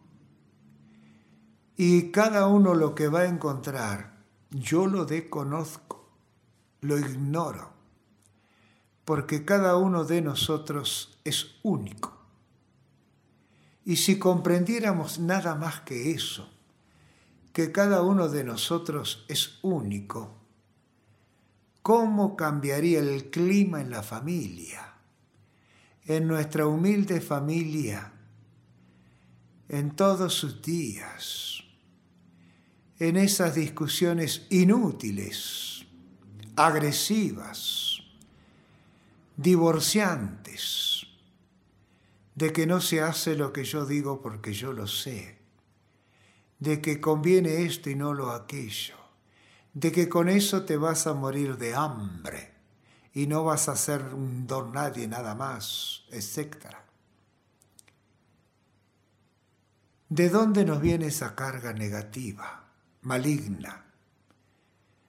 Y 1.77 2.11
cada 2.11 2.47
uno 2.47 2.73
lo 2.73 2.95
que 2.95 3.07
va 3.07 3.21
a 3.21 3.27
encontrar, 3.27 4.12
yo 4.53 4.87
lo 4.87 5.05
desconozco, 5.05 6.09
lo 6.81 6.97
ignoro 6.97 7.73
porque 9.05 9.43
cada 9.43 9.77
uno 9.77 10.05
de 10.05 10.21
nosotros 10.21 11.17
es 11.23 11.55
único. 11.63 12.17
Y 13.85 13.97
si 13.97 14.17
comprendiéramos 14.17 15.19
nada 15.19 15.55
más 15.55 15.81
que 15.81 16.11
eso, 16.11 16.49
que 17.51 17.71
cada 17.71 18.01
uno 18.01 18.29
de 18.29 18.43
nosotros 18.43 19.25
es 19.27 19.59
único, 19.61 20.37
¿cómo 21.81 22.37
cambiaría 22.37 22.99
el 22.99 23.29
clima 23.29 23.81
en 23.81 23.89
la 23.89 24.03
familia? 24.03 24.93
En 26.05 26.27
nuestra 26.27 26.65
humilde 26.65 27.19
familia, 27.19 28.13
en 29.67 29.95
todos 29.95 30.33
sus 30.33 30.61
días, 30.61 31.52
en 32.99 33.17
esas 33.17 33.55
discusiones 33.55 34.45
inútiles, 34.49 35.85
agresivas, 36.55 38.01
divorciantes, 39.35 41.07
de 42.35 42.51
que 42.51 42.65
no 42.65 42.81
se 42.81 43.01
hace 43.01 43.35
lo 43.35 43.53
que 43.53 43.63
yo 43.63 43.85
digo 43.85 44.21
porque 44.21 44.53
yo 44.53 44.73
lo 44.73 44.87
sé, 44.87 45.37
de 46.59 46.81
que 46.81 47.01
conviene 47.01 47.63
esto 47.63 47.89
y 47.89 47.95
no 47.95 48.13
lo 48.13 48.31
aquello, 48.31 48.95
de 49.73 49.91
que 49.91 50.09
con 50.09 50.29
eso 50.29 50.63
te 50.63 50.77
vas 50.77 51.07
a 51.07 51.13
morir 51.13 51.57
de 51.57 51.75
hambre 51.75 52.53
y 53.13 53.27
no 53.27 53.43
vas 53.43 53.69
a 53.69 53.75
ser 53.75 54.01
un 54.13 54.47
don 54.47 54.73
nadie 54.73 55.07
nada 55.07 55.35
más, 55.35 56.03
etc. 56.11 56.67
¿De 60.09 60.29
dónde 60.29 60.65
nos 60.65 60.81
viene 60.81 61.07
esa 61.07 61.35
carga 61.35 61.73
negativa, 61.73 62.62
maligna? 63.03 63.85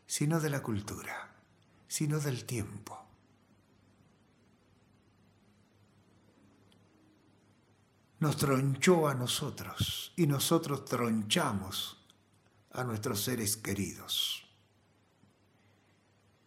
Sino 0.07 0.41
de 0.41 0.51
la 0.51 0.63
cultura, 0.63 1.35
sino 1.89 2.21
del 2.21 2.45
tiempo. 2.45 3.05
nos 8.25 8.39
tronchó 8.39 9.07
a 9.07 9.13
nosotros 9.13 10.15
y 10.17 10.27
nosotros 10.27 10.87
tronchamos 10.87 12.03
a 12.73 12.83
nuestros 12.83 13.23
seres 13.23 13.59
queridos. 13.59 14.49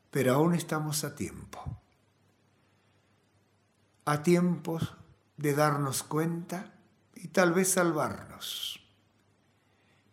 Pero 0.09 0.33
aún 0.33 0.55
estamos 0.55 1.03
a 1.03 1.13
tiempo. 1.13 1.79
A 4.05 4.23
tiempo 4.23 4.79
de 5.37 5.53
darnos 5.53 6.01
cuenta 6.01 6.73
y 7.13 7.27
tal 7.27 7.53
vez 7.53 7.73
salvarnos. 7.73 8.83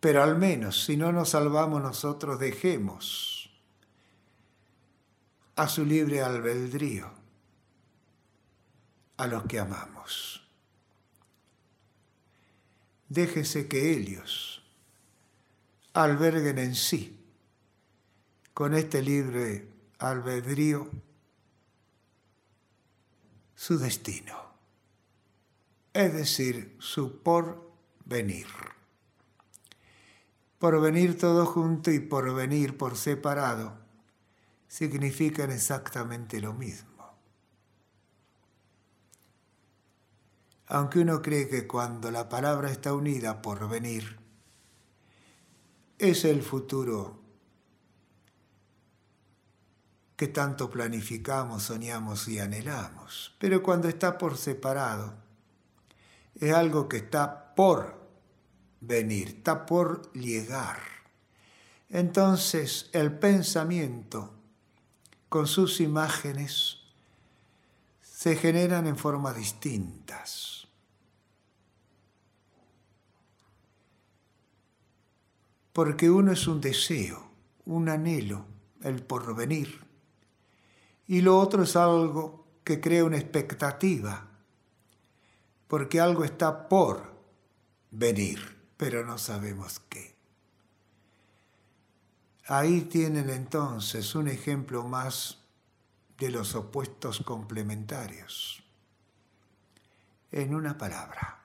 Pero 0.05 0.21
al 0.21 0.37
menos 0.37 0.83
si 0.83 0.97
no 0.97 1.11
nos 1.11 1.29
salvamos 1.29 1.81
nosotros, 1.81 2.39
dejemos 2.39 3.49
a 5.55 5.67
su 5.67 5.83
libre 5.83 6.21
albedrío 6.21 7.09
a 9.17 9.25
los 9.25 9.45
que 9.45 9.57
amamos. 9.57 10.47
Déjese 13.09 13.67
que 13.67 13.93
ellos 13.93 14.61
alberguen 15.93 16.59
en 16.59 16.75
sí, 16.75 17.19
con 18.53 18.75
este 18.75 19.01
libre 19.01 19.67
albedrío, 19.97 20.87
su 23.55 23.79
destino, 23.79 24.53
es 25.93 26.13
decir, 26.13 26.77
su 26.79 27.23
porvenir. 27.23 28.45
Porvenir 30.65 31.15
todo 31.15 31.45
junto 31.45 31.91
y 31.91 31.99
porvenir 31.99 32.75
por 32.75 32.97
separado 32.97 33.77
significan 34.67 35.51
exactamente 35.51 36.41
lo 36.41 36.53
mismo. 36.53 36.95
aunque 40.67 40.97
uno 40.97 41.21
cree 41.21 41.47
que 41.47 41.67
cuando 41.67 42.09
la 42.09 42.27
palabra 42.29 42.71
está 42.71 42.95
unida 42.95 43.43
por 43.43 43.69
venir, 43.69 44.17
es 45.99 46.25
el 46.25 46.41
futuro 46.41 47.19
que 50.15 50.29
tanto 50.29 50.71
planificamos, 50.71 51.61
soñamos 51.61 52.27
y 52.27 52.39
anhelamos. 52.39 53.35
Pero 53.37 53.61
cuando 53.61 53.87
está 53.87 54.17
por 54.17 54.35
separado, 54.35 55.13
es 56.33 56.51
algo 56.51 56.89
que 56.89 56.97
está 56.97 57.53
por 57.53 58.04
venir, 58.81 59.29
está 59.37 59.65
por 59.65 60.11
llegar. 60.13 60.79
Entonces 61.89 62.89
el 62.93 63.11
pensamiento 63.11 64.33
con 65.29 65.47
sus 65.47 65.81
imágenes 65.81 66.77
se 68.01 68.35
generan 68.35 68.87
en 68.87 68.97
formas 68.97 69.35
distintas. 69.35 70.55
porque 75.75 76.09
uno 76.09 76.31
es 76.31 76.47
un 76.47 76.61
deseo, 76.61 77.21
un 77.65 77.89
anhelo, 77.89 78.45
el 78.81 79.03
porvenir, 79.03 79.81
y 81.05 81.19
lo 81.19 81.37
otro 81.37 81.63
es 81.63 81.75
algo 81.75 82.47
que 82.63 82.79
crea 82.79 83.03
una 83.03 83.17
expectativa, 83.17 84.25
porque 85.67 85.99
algo 85.99 86.23
está 86.23 86.69
por 86.69 87.13
venir, 87.91 88.54
pero 88.77 89.05
no 89.05 89.17
sabemos 89.17 89.79
qué. 89.89 90.15
Ahí 92.47 92.81
tienen 92.81 93.29
entonces 93.29 94.13
un 94.13 94.27
ejemplo 94.27 94.83
más 94.83 95.39
de 96.19 96.29
los 96.29 96.55
opuestos 96.55 97.21
complementarios. 97.21 98.63
En 100.31 100.53
una 100.53 100.77
palabra. 100.77 101.41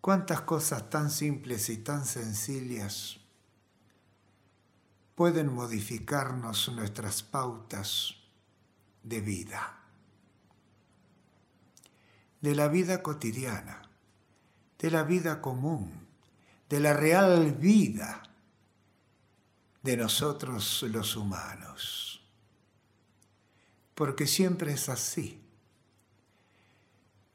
Cuántas 0.00 0.40
cosas 0.42 0.88
tan 0.88 1.10
simples 1.10 1.68
y 1.68 1.78
tan 1.78 2.06
sencillas 2.06 3.18
pueden 5.14 5.52
modificarnos 5.52 6.68
nuestras 6.70 7.22
pautas 7.22 8.14
de 9.02 9.20
vida, 9.20 9.80
de 12.40 12.54
la 12.54 12.68
vida 12.68 13.02
cotidiana, 13.02 13.87
de 14.78 14.90
la 14.90 15.02
vida 15.02 15.40
común, 15.40 16.06
de 16.68 16.80
la 16.80 16.92
real 16.92 17.52
vida 17.52 18.22
de 19.82 19.96
nosotros 19.96 20.84
los 20.88 21.16
humanos. 21.16 22.22
Porque 23.94 24.26
siempre 24.26 24.72
es 24.72 24.88
así. 24.88 25.42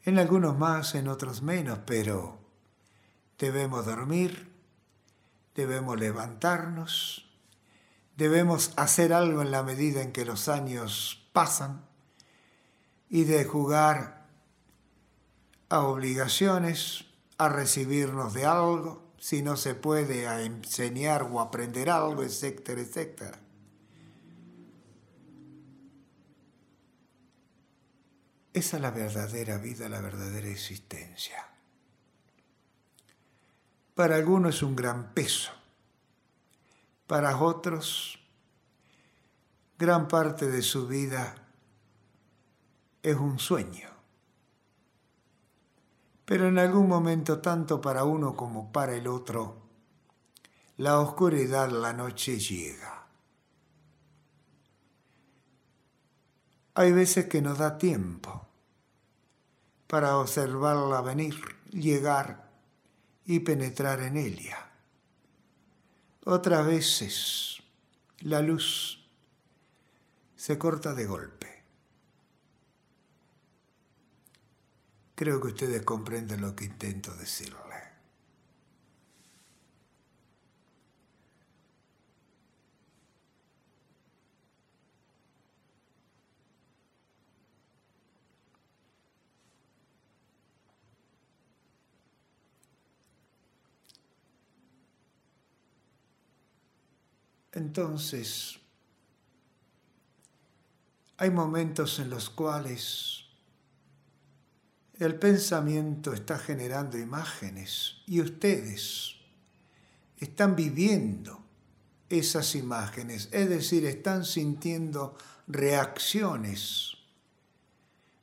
En 0.03 0.19
algunos 0.19 0.57
más, 0.57 0.95
en 0.95 1.07
otros 1.07 1.41
menos, 1.41 1.79
pero 1.85 2.39
debemos 3.37 3.85
dormir, 3.85 4.51
debemos 5.55 5.99
levantarnos, 5.99 7.29
debemos 8.17 8.73
hacer 8.75 9.13
algo 9.13 9.41
en 9.41 9.51
la 9.51 9.63
medida 9.63 10.01
en 10.01 10.11
que 10.11 10.25
los 10.25 10.47
años 10.47 11.25
pasan 11.33 11.85
y 13.09 13.23
de 13.23 13.45
jugar 13.45 14.27
a 15.69 15.81
obligaciones, 15.81 17.05
a 17.45 17.49
recibirnos 17.49 18.33
de 18.33 18.45
algo, 18.45 19.13
si 19.17 19.41
no 19.41 19.57
se 19.57 19.75
puede, 19.75 20.27
a 20.27 20.43
enseñar 20.43 21.23
o 21.23 21.39
aprender 21.39 21.89
algo, 21.89 22.23
etcétera, 22.23 22.81
etcétera. 22.81 23.39
Esa 28.53 28.77
es 28.77 28.81
la 28.81 28.91
verdadera 28.91 29.57
vida, 29.57 29.89
la 29.89 30.01
verdadera 30.01 30.47
existencia 30.47 31.53
para 33.95 34.15
algunos 34.15 34.55
es 34.55 34.63
un 34.63 34.75
gran 34.75 35.13
peso, 35.13 35.51
para 37.07 37.37
otros 37.37 38.19
gran 39.77 40.07
parte 40.07 40.49
de 40.49 40.61
su 40.61 40.87
vida 40.87 41.35
es 43.01 43.15
un 43.15 43.37
sueño. 43.37 43.92
Pero 46.33 46.47
en 46.47 46.57
algún 46.57 46.87
momento, 46.87 47.41
tanto 47.41 47.79
para 47.79 48.05
uno 48.05 48.35
como 48.35 48.71
para 48.71 48.95
el 48.95 49.05
otro, 49.05 49.55
la 50.77 50.99
oscuridad, 50.99 51.69
la 51.69 51.93
noche 51.93 52.39
llega. 52.39 53.05
Hay 56.73 56.91
veces 56.91 57.27
que 57.27 57.39
nos 57.39 57.59
da 57.59 57.77
tiempo 57.77 58.47
para 59.85 60.17
observarla 60.17 61.01
venir, 61.01 61.35
llegar 61.69 62.49
y 63.25 63.41
penetrar 63.41 64.01
en 64.01 64.17
ella. 64.17 64.71
Otras 66.25 66.65
veces 66.65 67.61
la 68.21 68.41
luz 68.41 69.07
se 70.35 70.57
corta 70.57 70.95
de 70.95 71.05
golpe. 71.05 71.32
Creo 75.23 75.39
que 75.39 75.47
ustedes 75.47 75.83
comprenden 75.83 76.41
lo 76.41 76.53
que 76.53 76.65
intento 76.65 77.15
decirles. 77.15 77.61
Entonces, 97.53 98.59
hay 101.15 101.29
momentos 101.29 101.99
en 101.99 102.09
los 102.09 102.29
cuales 102.29 103.22
el 104.99 105.15
pensamiento 105.15 106.13
está 106.13 106.37
generando 106.37 106.97
imágenes 106.97 107.97
y 108.05 108.21
ustedes 108.21 109.15
están 110.17 110.55
viviendo 110.55 111.43
esas 112.09 112.55
imágenes, 112.55 113.29
es 113.31 113.49
decir, 113.49 113.85
están 113.85 114.23
sintiendo 114.23 115.17
reacciones 115.47 116.91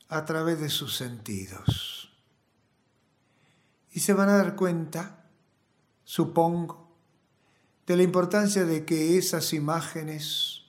a 0.08 0.24
través 0.24 0.60
de 0.60 0.68
sus 0.68 0.96
sentidos. 0.96 2.12
Y 3.92 4.00
se 4.00 4.12
van 4.12 4.28
a 4.28 4.36
dar 4.36 4.54
cuenta, 4.54 5.24
supongo, 6.04 6.88
de 7.86 7.96
la 7.96 8.02
importancia 8.04 8.64
de 8.64 8.84
que 8.84 9.18
esas 9.18 9.52
imágenes 9.52 10.62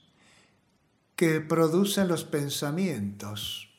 que 1.15 1.39
producen 1.39 2.07
los 2.07 2.23
pensamientos, 2.23 3.69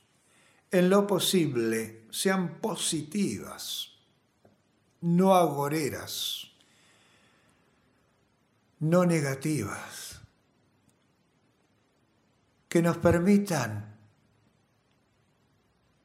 en 0.71 0.91
lo 0.91 1.09
posible, 1.09 2.02
sean 2.13 2.61
positivas, 2.61 3.89
no 5.01 5.35
agoreras 5.35 6.53
no 8.83 9.07
negativas, 9.07 10.21
que 12.69 12.83
nos 12.83 12.97
permitan 12.99 13.97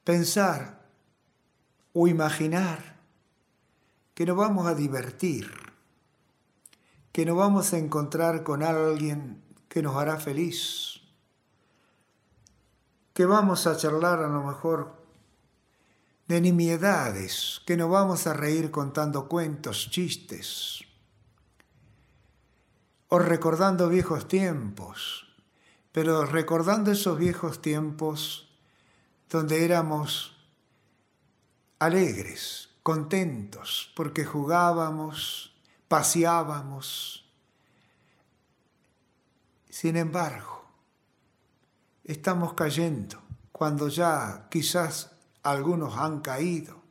pensar 0.04 0.86
o 1.93 2.08
imaginar 2.08 3.02
que 4.13 4.28
nos 4.28 4.38
vamos 4.38 4.67
a 4.67 4.76
divertir, 4.76 5.52
que 7.12 7.26
nos 7.26 7.36
vamos 7.36 7.74
a 7.74 7.80
encontrar 7.80 8.43
con 8.43 8.62
alguien 8.62 9.41
que 9.67 9.82
nos 9.82 9.96
hará 9.96 10.17
feliz, 10.17 11.02
que 13.15 13.26
vamos 13.26 13.65
a 13.65 13.76
charlar 13.76 14.20
a 14.20 14.28
lo 14.28 14.43
mejor 14.43 15.02
de 16.28 16.42
nimiedades, 16.42 17.62
que 17.66 17.78
nos 17.78 17.90
vamos 17.90 18.28
a 18.28 18.34
reír 18.34 18.70
contando 18.70 19.30
cuentos, 19.30 19.90
chistes, 19.90 20.82
o 23.08 23.20
recordando 23.20 23.88
viejos 23.88 24.28
tiempos, 24.28 25.26
pero 25.94 26.26
recordando 26.26 26.92
esos 26.92 27.18
viejos 27.18 27.62
tiempos 27.62 28.50
donde 29.30 29.63
éramos 29.63 30.36
alegres, 31.80 32.70
contentos, 32.84 33.92
porque 33.96 34.26
jugábamos, 34.26 35.56
paseábamos. 35.88 37.26
Sin 39.70 39.96
embargo, 39.96 40.66
estamos 42.04 42.54
cayendo 42.54 43.22
cuando 43.52 43.88
ya 43.88 44.48
quizás 44.50 45.17
algunos 45.52 45.98
han 45.98 46.22
caído 46.22 46.82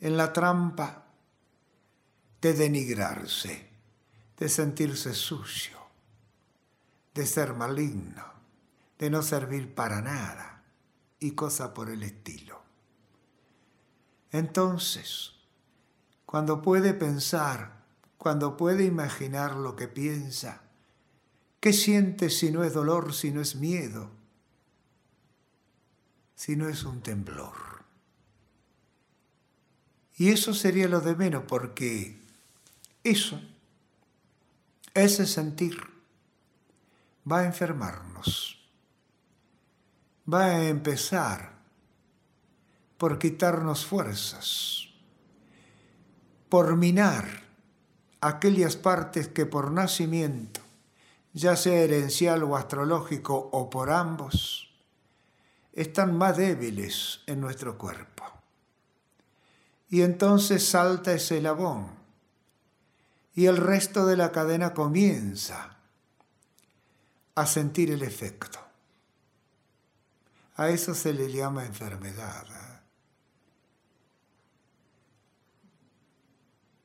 en 0.00 0.16
la 0.16 0.32
trampa 0.32 1.06
de 2.40 2.52
denigrarse 2.54 3.68
de 4.38 4.48
sentirse 4.48 5.14
sucio, 5.14 5.76
de 7.12 7.26
ser 7.26 7.54
maligno, 7.54 8.24
de 8.98 9.10
no 9.10 9.22
servir 9.22 9.74
para 9.74 10.00
nada 10.00 10.62
y 11.18 11.32
cosa 11.32 11.74
por 11.74 11.90
el 11.90 12.04
estilo. 12.04 12.60
Entonces, 14.30 15.32
cuando 16.24 16.62
puede 16.62 16.94
pensar, 16.94 17.84
cuando 18.16 18.56
puede 18.56 18.84
imaginar 18.84 19.56
lo 19.56 19.74
que 19.74 19.88
piensa, 19.88 20.62
¿qué 21.58 21.72
siente 21.72 22.30
si 22.30 22.52
no 22.52 22.62
es 22.62 22.74
dolor, 22.74 23.14
si 23.14 23.32
no 23.32 23.40
es 23.40 23.56
miedo, 23.56 24.10
si 26.38 26.54
no 26.54 26.68
es 26.68 26.84
un 26.84 27.00
temblor? 27.00 27.82
Y 30.16 30.30
eso 30.30 30.54
sería 30.54 30.86
lo 30.86 31.00
de 31.00 31.16
menos 31.16 31.42
porque 31.48 32.16
eso 33.02 33.40
ese 34.94 35.26
sentir 35.26 35.76
va 37.30 37.40
a 37.40 37.44
enfermarnos, 37.44 38.56
va 40.32 40.44
a 40.44 40.68
empezar 40.68 41.58
por 42.98 43.18
quitarnos 43.18 43.84
fuerzas, 43.84 44.90
por 46.48 46.76
minar 46.76 47.42
aquellas 48.20 48.76
partes 48.76 49.26
que 49.26 49.44
por 49.44 49.72
nacimiento, 49.72 50.60
ya 51.32 51.56
sea 51.56 51.80
herencial 51.80 52.44
o 52.44 52.56
astrológico 52.56 53.50
o 53.52 53.68
por 53.68 53.90
ambos, 53.90 54.67
están 55.78 56.18
más 56.18 56.36
débiles 56.36 57.20
en 57.26 57.40
nuestro 57.40 57.78
cuerpo. 57.78 58.24
Y 59.88 60.02
entonces 60.02 60.66
salta 60.66 61.12
ese 61.12 61.40
labón 61.40 61.90
y 63.34 63.46
el 63.46 63.56
resto 63.56 64.04
de 64.04 64.16
la 64.16 64.32
cadena 64.32 64.74
comienza 64.74 65.78
a 67.36 67.46
sentir 67.46 67.92
el 67.92 68.02
efecto. 68.02 68.58
A 70.56 70.68
eso 70.68 70.94
se 70.94 71.12
le 71.12 71.30
llama 71.30 71.64
enfermedad. 71.64 72.44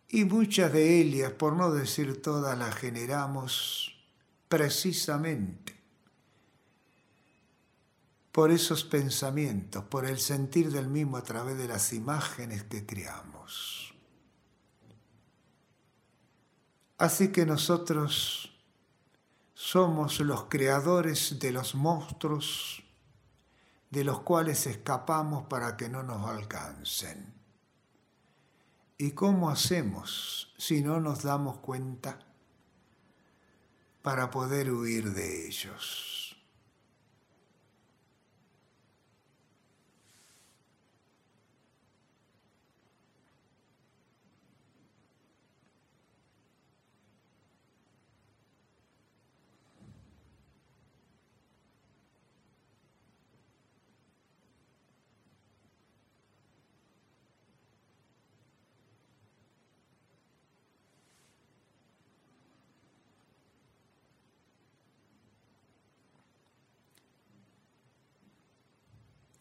Y 0.10 0.26
muchas 0.26 0.72
de 0.72 1.00
ellas, 1.00 1.32
por 1.32 1.54
no 1.54 1.72
decir 1.72 2.22
todas, 2.22 2.56
las 2.56 2.76
generamos 2.76 3.92
precisamente 4.48 5.83
por 8.34 8.50
esos 8.50 8.84
pensamientos, 8.84 9.84
por 9.86 10.06
el 10.06 10.20
sentir 10.20 10.72
del 10.72 10.88
mismo 10.88 11.18
a 11.18 11.24
través 11.24 11.56
de 11.56 11.68
las 11.68 11.94
imágenes 11.94 12.64
que 12.64 12.84
creamos. 12.84 13.94
Así 16.98 17.32
que 17.32 17.46
nosotros 17.46 18.60
somos 19.54 20.20
los 20.20 20.46
creadores 20.46 21.38
de 21.40 21.52
los 21.52 21.76
monstruos 21.76 22.84
de 23.92 24.04
los 24.04 24.22
cuales 24.22 24.66
escapamos 24.66 25.46
para 25.46 25.78
que 25.78 25.88
no 25.88 26.02
nos 26.02 26.28
alcancen. 26.28 27.32
¿Y 28.98 29.12
cómo 29.12 29.52
hacemos 29.52 30.56
si 30.58 30.82
no 30.82 31.00
nos 31.00 31.22
damos 31.22 31.60
cuenta 31.60 32.18
para 34.02 34.32
poder 34.32 34.72
huir 34.72 35.14
de 35.14 35.46
ellos? 35.48 36.13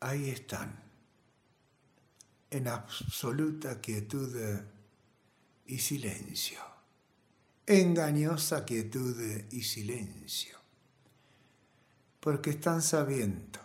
Ahí 0.03 0.31
están, 0.31 0.83
en 2.51 2.69
absoluta 2.69 3.81
quietud 3.81 4.37
y 5.67 5.79
silencio, 5.79 6.59
engañosa 7.67 8.65
quietud 8.65 9.17
y 9.51 9.63
silencio, 9.63 10.59
porque 12.21 12.51
están 12.51 12.83
sabiendo 12.83 13.61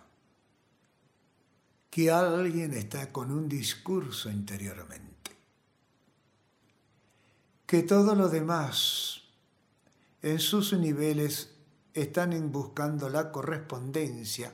que 1.90 2.12
alguien 2.12 2.74
está 2.74 3.12
con 3.12 3.32
un 3.32 3.50
discurso 3.50 4.30
interiormente, 4.30 5.32
que 7.66 7.82
todo 7.82 8.14
lo 8.14 8.30
demás 8.30 9.24
en 10.22 10.40
sus 10.40 10.74
niveles 10.74 11.56
están 11.96 12.52
buscando 12.52 13.10
la 13.10 13.32
correspondencia 13.32 14.54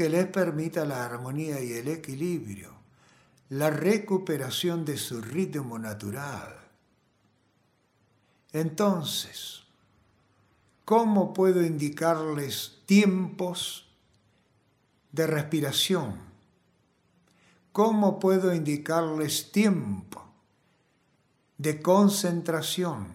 que 0.00 0.08
les 0.08 0.28
permita 0.28 0.86
la 0.86 1.04
armonía 1.04 1.60
y 1.60 1.74
el 1.74 1.88
equilibrio, 1.88 2.72
la 3.50 3.68
recuperación 3.68 4.82
de 4.82 4.96
su 4.96 5.20
ritmo 5.20 5.78
natural. 5.78 6.56
Entonces, 8.50 9.60
¿cómo 10.86 11.34
puedo 11.34 11.62
indicarles 11.62 12.78
tiempos 12.86 13.90
de 15.12 15.26
respiración? 15.26 16.16
¿Cómo 17.70 18.18
puedo 18.18 18.54
indicarles 18.54 19.52
tiempo 19.52 20.24
de 21.58 21.82
concentración? 21.82 23.06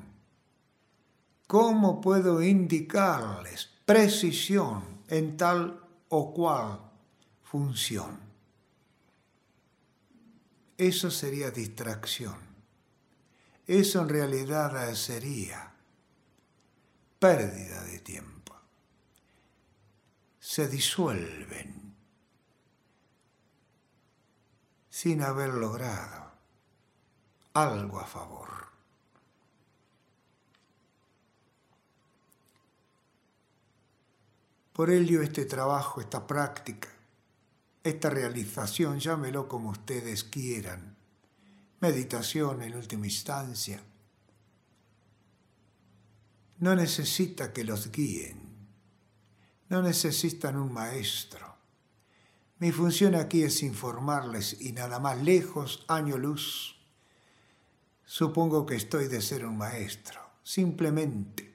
¿Cómo 1.47 1.99
puedo 1.99 2.43
indicarles 2.43 3.71
precisión 3.87 4.83
en 5.07 5.35
tal 5.35 5.81
o 6.09 6.33
cual 6.33 6.79
función? 7.43 8.19
Eso 10.77 11.09
sería 11.09 11.51
distracción. 11.51 12.37
Eso 13.67 14.01
en 14.01 14.09
realidad 14.09 14.93
sería 14.93 15.73
pérdida 17.19 17.83
de 17.83 17.99
tiempo. 17.99 18.55
Se 20.39 20.67
disuelven 20.67 21.95
sin 24.89 25.21
haber 25.21 25.53
logrado 25.53 26.31
algo 27.53 27.99
a 27.99 28.05
favor. 28.05 28.64
Por 34.75 34.89
ello 34.89 35.21
este 35.21 35.45
trabajo, 35.45 36.01
esta 36.01 36.27
práctica, 36.27 36.89
esta 37.81 38.09
realización, 38.09 38.99
llámelo 38.99 39.47
como 39.47 39.69
ustedes 39.69 40.25
quieran, 40.25 40.97
meditación 41.79 42.61
en 42.61 42.75
última 42.75 43.05
instancia, 43.05 43.81
no 46.57 46.75
necesita 46.75 47.53
que 47.53 47.63
los 47.63 47.89
guíen, 47.89 48.37
no 49.69 49.81
necesitan 49.81 50.57
un 50.57 50.73
maestro. 50.73 51.55
Mi 52.59 52.73
función 52.73 53.15
aquí 53.15 53.43
es 53.43 53.63
informarles 53.63 54.59
y 54.59 54.73
nada 54.73 54.99
más 54.99 55.23
lejos, 55.23 55.85
año 55.87 56.17
luz. 56.17 56.75
Supongo 58.03 58.65
que 58.65 58.75
estoy 58.75 59.07
de 59.07 59.21
ser 59.21 59.45
un 59.45 59.57
maestro, 59.57 60.19
simplemente 60.43 61.54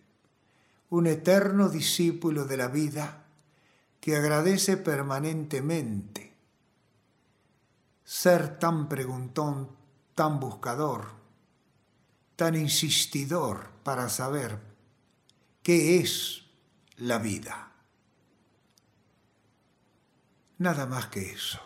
un 0.90 1.06
eterno 1.06 1.68
discípulo 1.68 2.44
de 2.44 2.56
la 2.56 2.68
vida 2.68 3.24
que 4.00 4.16
agradece 4.16 4.76
permanentemente 4.76 6.34
ser 8.04 8.58
tan 8.58 8.88
preguntón, 8.88 9.70
tan 10.16 10.40
buscador, 10.40 11.12
tan 12.34 12.56
insistidor 12.56 13.70
para 13.84 14.08
saber 14.08 14.58
qué 15.62 16.00
es 16.00 16.42
la 16.96 17.18
vida. 17.18 17.72
Nada 20.58 20.86
más 20.86 21.06
que 21.06 21.30
eso. 21.30 21.60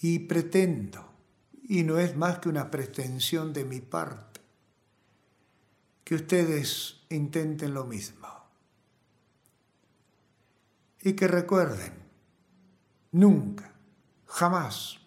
Y 0.00 0.18
pretendo, 0.20 1.12
y 1.62 1.84
no 1.84 1.98
es 1.98 2.16
más 2.16 2.40
que 2.40 2.48
una 2.48 2.70
pretensión 2.70 3.52
de 3.52 3.64
mi 3.64 3.80
parte, 3.80 4.25
que 6.06 6.14
ustedes 6.14 7.00
intenten 7.08 7.74
lo 7.74 7.84
mismo. 7.84 8.28
Y 11.00 11.14
que 11.14 11.26
recuerden, 11.26 11.94
nunca, 13.10 13.74
jamás 14.26 15.00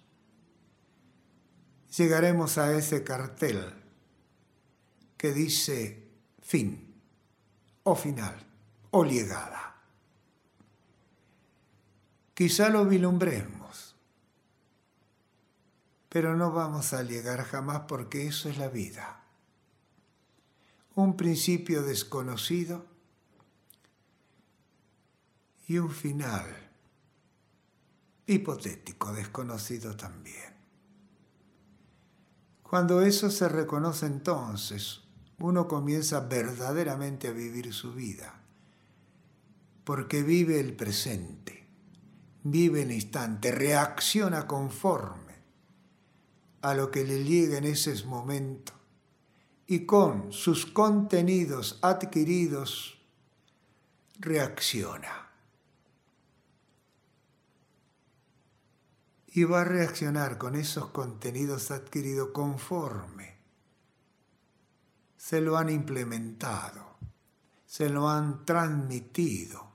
llegaremos 1.95 2.57
a 2.57 2.73
ese 2.73 3.05
cartel 3.05 3.73
que 5.15 5.31
dice 5.31 6.11
fin 6.41 7.01
o 7.83 7.95
final 7.95 8.35
o 8.91 9.05
llegada. 9.05 9.81
Quizá 12.33 12.67
lo 12.67 12.83
vilumbremos, 12.83 13.95
pero 16.09 16.35
no 16.35 16.51
vamos 16.51 16.91
a 16.91 17.03
llegar 17.03 17.45
jamás 17.45 17.83
porque 17.87 18.27
eso 18.27 18.49
es 18.49 18.57
la 18.57 18.67
vida. 18.67 19.18
Un 20.95 21.15
principio 21.15 21.83
desconocido 21.83 22.85
y 25.67 25.77
un 25.77 25.91
final 25.91 26.45
hipotético, 28.25 29.13
desconocido 29.13 29.95
también. 29.95 30.53
Cuando 32.63 33.01
eso 33.01 33.31
se 33.31 33.49
reconoce 33.49 34.05
entonces, 34.05 35.01
uno 35.39 35.67
comienza 35.67 36.19
verdaderamente 36.19 37.27
a 37.27 37.31
vivir 37.31 37.73
su 37.73 37.93
vida, 37.93 38.41
porque 39.83 40.21
vive 40.21 40.59
el 40.59 40.75
presente, 40.75 41.67
vive 42.43 42.83
el 42.83 42.91
instante, 42.91 43.51
reacciona 43.51 44.45
conforme 44.45 45.33
a 46.61 46.73
lo 46.73 46.91
que 46.91 47.03
le 47.05 47.23
llega 47.23 47.57
en 47.57 47.65
ese 47.65 48.03
momento 48.05 48.73
y 49.71 49.85
con 49.85 50.33
sus 50.33 50.65
contenidos 50.65 51.77
adquiridos 51.81 52.99
reacciona. 54.19 55.27
y 59.31 59.43
va 59.43 59.61
a 59.61 59.63
reaccionar 59.63 60.39
con 60.39 60.55
esos 60.55 60.87
contenidos 60.87 61.69
adquiridos 61.69 62.29
conforme 62.33 63.37
se 65.15 65.39
lo 65.39 65.55
han 65.55 65.69
implementado, 65.69 66.97
se 67.65 67.89
lo 67.89 68.09
han 68.09 68.43
transmitido 68.43 69.71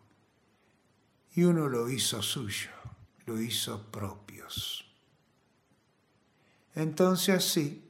y 1.34 1.44
uno 1.44 1.68
lo 1.68 1.88
hizo 1.88 2.20
suyo, 2.20 2.70
lo 3.26 3.40
hizo 3.40 3.92
propios. 3.92 4.84
Entonces 6.74 7.44
sí, 7.44 7.83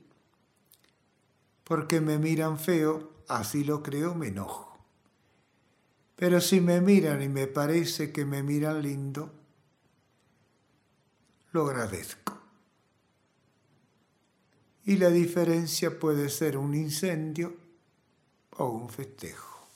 porque 1.64 2.00
me 2.00 2.18
miran 2.18 2.59
feo, 2.59 3.11
así 3.29 3.64
lo 3.64 3.83
creo, 3.83 4.14
me 4.14 4.29
enojo. 4.29 4.79
Pero 6.16 6.40
si 6.40 6.61
me 6.61 6.81
miran 6.81 7.22
y 7.22 7.29
me 7.29 7.46
parece 7.46 8.12
que 8.12 8.24
me 8.24 8.42
miran 8.42 8.83
lindo, 8.83 9.33
lo 11.53 11.66
agradezco. 11.66 12.38
Y 14.85 14.96
la 14.96 15.09
diferencia 15.09 15.98
puede 15.98 16.29
ser 16.29 16.59
un 16.59 16.74
incendio 16.74 17.57
o 18.59 18.66
un 18.66 18.88
festejo. 18.90 19.66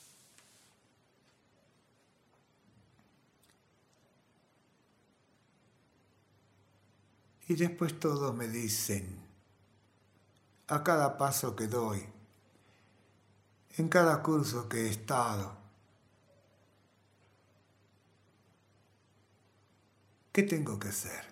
Y 7.48 7.54
después 7.54 7.98
todos 7.98 8.34
me 8.36 8.46
dicen, 8.46 9.27
a 10.68 10.84
cada 10.84 11.16
paso 11.16 11.56
que 11.56 11.66
doy, 11.66 12.06
en 13.78 13.88
cada 13.88 14.22
curso 14.22 14.68
que 14.68 14.86
he 14.86 14.88
estado, 14.88 15.56
¿qué 20.32 20.42
tengo 20.42 20.78
que 20.78 20.88
hacer? 20.88 21.24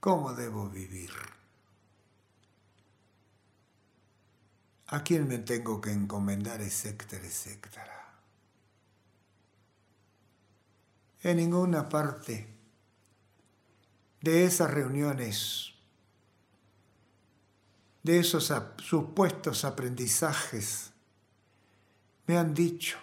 ¿Cómo 0.00 0.34
debo 0.34 0.68
vivir? 0.68 1.10
¿A 4.88 5.02
quién 5.02 5.26
me 5.26 5.38
tengo 5.38 5.80
que 5.80 5.90
encomendar, 5.90 6.60
etcétera, 6.60 7.26
etcétera? 7.26 8.14
En 11.22 11.38
ninguna 11.38 11.88
parte 11.88 12.46
de 14.20 14.44
esas 14.44 14.70
reuniones, 14.70 15.75
de 18.06 18.20
esos 18.20 18.52
supuestos 18.78 19.64
aprendizajes, 19.64 20.92
me 22.28 22.38
han 22.38 22.54
dicho 22.54 22.98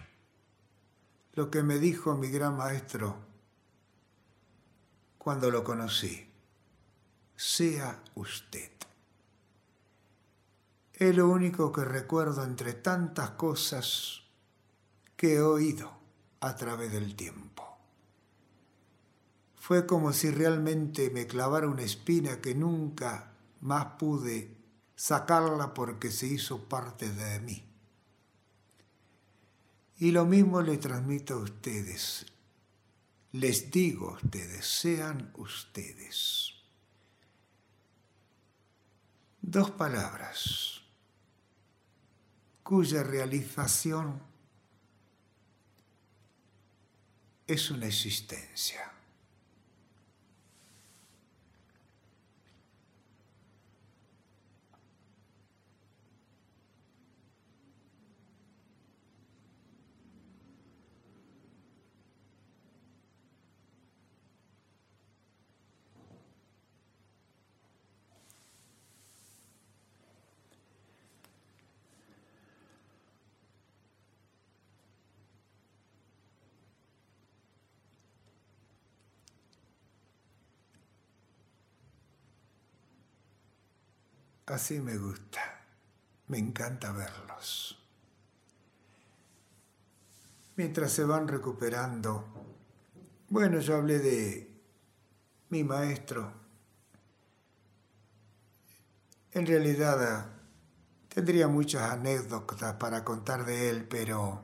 lo 1.34 1.52
que 1.52 1.62
me 1.62 1.78
dijo 1.78 2.16
mi 2.16 2.30
gran 2.30 2.56
maestro 2.56 3.18
cuando 5.17 5.52
lo 5.52 5.62
conocí 5.62 6.25
sea 7.36 8.02
usted. 8.15 8.71
Es 10.94 11.13
lo 11.13 11.27
único 11.27 11.73
que 11.73 11.84
recuerdo 11.84 12.42
entre 12.46 12.71
tantas 12.71 13.32
cosas 13.32 14.21
que 15.17 15.34
he 15.34 15.42
oído 15.42 15.92
a 16.40 16.56
través 16.56 16.94
del 16.94 17.17
tiempo. 17.17 17.77
Fue 19.58 19.86
como 19.86 20.13
si 20.13 20.32
realmente 20.32 21.10
me 21.10 21.27
clavara 21.27 21.67
una 21.67 21.82
espina 21.82 22.40
que 22.40 22.56
nunca 22.56 23.34
más 23.60 23.98
pude 23.98 24.52
sacarla 24.96 25.73
porque 25.73 26.12
se 26.12 26.27
hizo 26.27 26.67
parte 26.67 27.10
de 27.12 27.39
mí. 27.39 27.65
Y 29.98 30.12
lo 30.12 30.25
mismo 30.25 30.62
le 30.62 30.77
transmito 30.77 31.35
a 31.35 31.37
ustedes. 31.37 32.25
Les 33.31 33.71
digo 33.71 34.10
a 34.10 34.13
ustedes, 34.13 34.65
sean 34.65 35.31
ustedes 35.35 36.54
dos 39.44 39.71
palabras 39.71 40.81
cuya 42.63 43.04
realización 43.04 44.21
es 47.46 47.69
una 47.69 47.87
existencia. 47.87 48.92
Así 84.46 84.79
me 84.79 84.98
gusta. 84.98 85.39
Me 86.27 86.37
encanta 86.37 86.91
verlos. 86.91 87.79
Mientras 90.56 90.91
se 90.91 91.04
van 91.06 91.27
recuperando. 91.27 92.25
Bueno, 93.29 93.60
yo 93.60 93.77
hablé 93.77 94.00
de 94.00 94.52
mi 95.50 95.63
maestro. 95.63 96.31
En 99.31 99.48
realidad 99.48 100.29
tendría 101.08 101.48
muchas 101.48 101.91
anécdotas 101.91 102.73
para 102.75 103.04
contar 103.04 103.46
de 103.46 103.69
él, 103.69 103.87
pero 103.87 104.44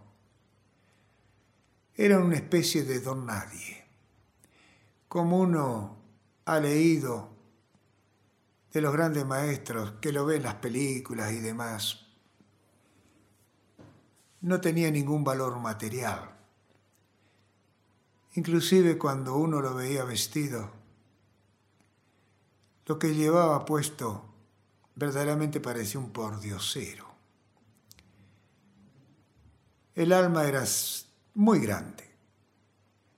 era 1.95 2.19
una 2.19 2.37
especie 2.37 2.83
de 2.83 2.99
don 2.99 3.25
nadie. 3.25 3.85
Como 5.07 5.39
uno 5.39 5.97
ha 6.45 6.59
leído 6.59 7.38
de 8.73 8.81
los 8.81 8.93
grandes 8.93 9.25
maestros 9.25 9.93
que 10.01 10.11
lo 10.11 10.25
ve 10.25 10.37
en 10.37 10.43
las 10.43 10.55
películas 10.55 11.31
y 11.31 11.39
demás, 11.39 12.05
no 14.41 14.61
tenía 14.61 14.91
ningún 14.91 15.23
valor 15.23 15.59
material. 15.59 16.31
Inclusive 18.35 18.97
cuando 18.97 19.35
uno 19.35 19.59
lo 19.61 19.73
veía 19.73 20.03
vestido, 20.03 20.71
lo 22.85 22.97
que 22.99 23.13
llevaba 23.13 23.65
puesto 23.65 24.25
verdaderamente 24.95 25.59
parecía 25.59 25.99
un 25.99 26.11
pordiosero. 26.11 27.07
El 29.95 30.13
alma 30.13 30.45
era 30.45 30.63
muy 31.33 31.59
grande, 31.59 32.09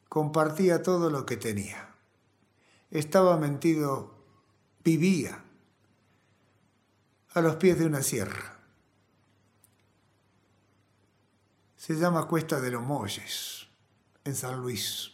compartía 0.10 0.82
todo 0.82 1.10
lo 1.10 1.26
que 1.26 1.38
tenía, 1.38 1.96
estaba 2.90 3.38
mentido, 3.38 4.21
vivía 4.84 5.44
a 7.34 7.42
los 7.42 7.56
pies 7.56 7.80
de 7.80 7.86
una 7.86 8.02
sierra. 8.02 8.60
Se 11.78 11.96
llama 11.96 12.28
Cuesta 12.28 12.60
de 12.60 12.72
los 12.72 12.84
Molles, 12.84 13.68
en 14.24 14.36
San 14.36 14.62
Luis. 14.62 15.12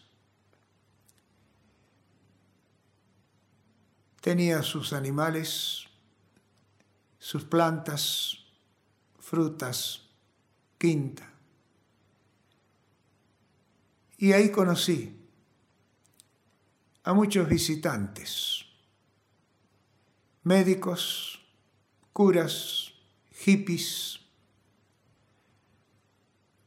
Tenía 4.21 4.61
sus 4.63 4.91
animales, 4.91 5.85
sus 7.17 7.45
plantas, 7.45 8.39
frutas, 9.19 10.09
quinta. 10.77 11.31
Y 14.17 14.33
ahí 14.33 14.51
conocí 14.51 15.17
a 17.03 17.13
muchos 17.13 17.47
visitantes, 17.47 18.65
médicos, 20.47 21.45
curas, 22.13 22.93
hippies, 23.31 24.21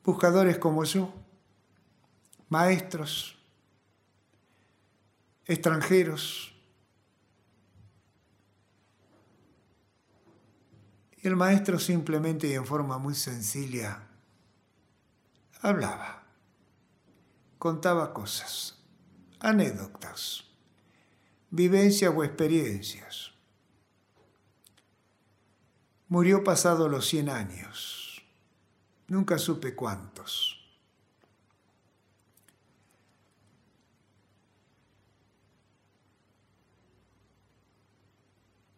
buscadores 0.05 0.59
como 0.59 0.85
yo, 0.85 1.13
maestros, 2.49 3.39
extranjeros, 5.47 6.51
Y 11.23 11.29
el 11.29 11.37
maestro 11.37 11.79
simplemente 11.79 12.49
y 12.49 12.55
en 12.55 12.65
forma 12.65 12.97
muy 12.97 13.15
sencilla 13.15 14.09
hablaba, 15.61 16.25
contaba 17.59 18.15
cosas, 18.15 18.79
anécdotas, 19.39 20.45
vivencias 21.51 22.11
o 22.17 22.25
experiencias. 22.25 23.30
Murió 26.11 26.43
pasado 26.43 26.89
los 26.89 27.07
100 27.07 27.29
años, 27.29 28.21
nunca 29.07 29.39
supe 29.39 29.77
cuántos. 29.77 30.61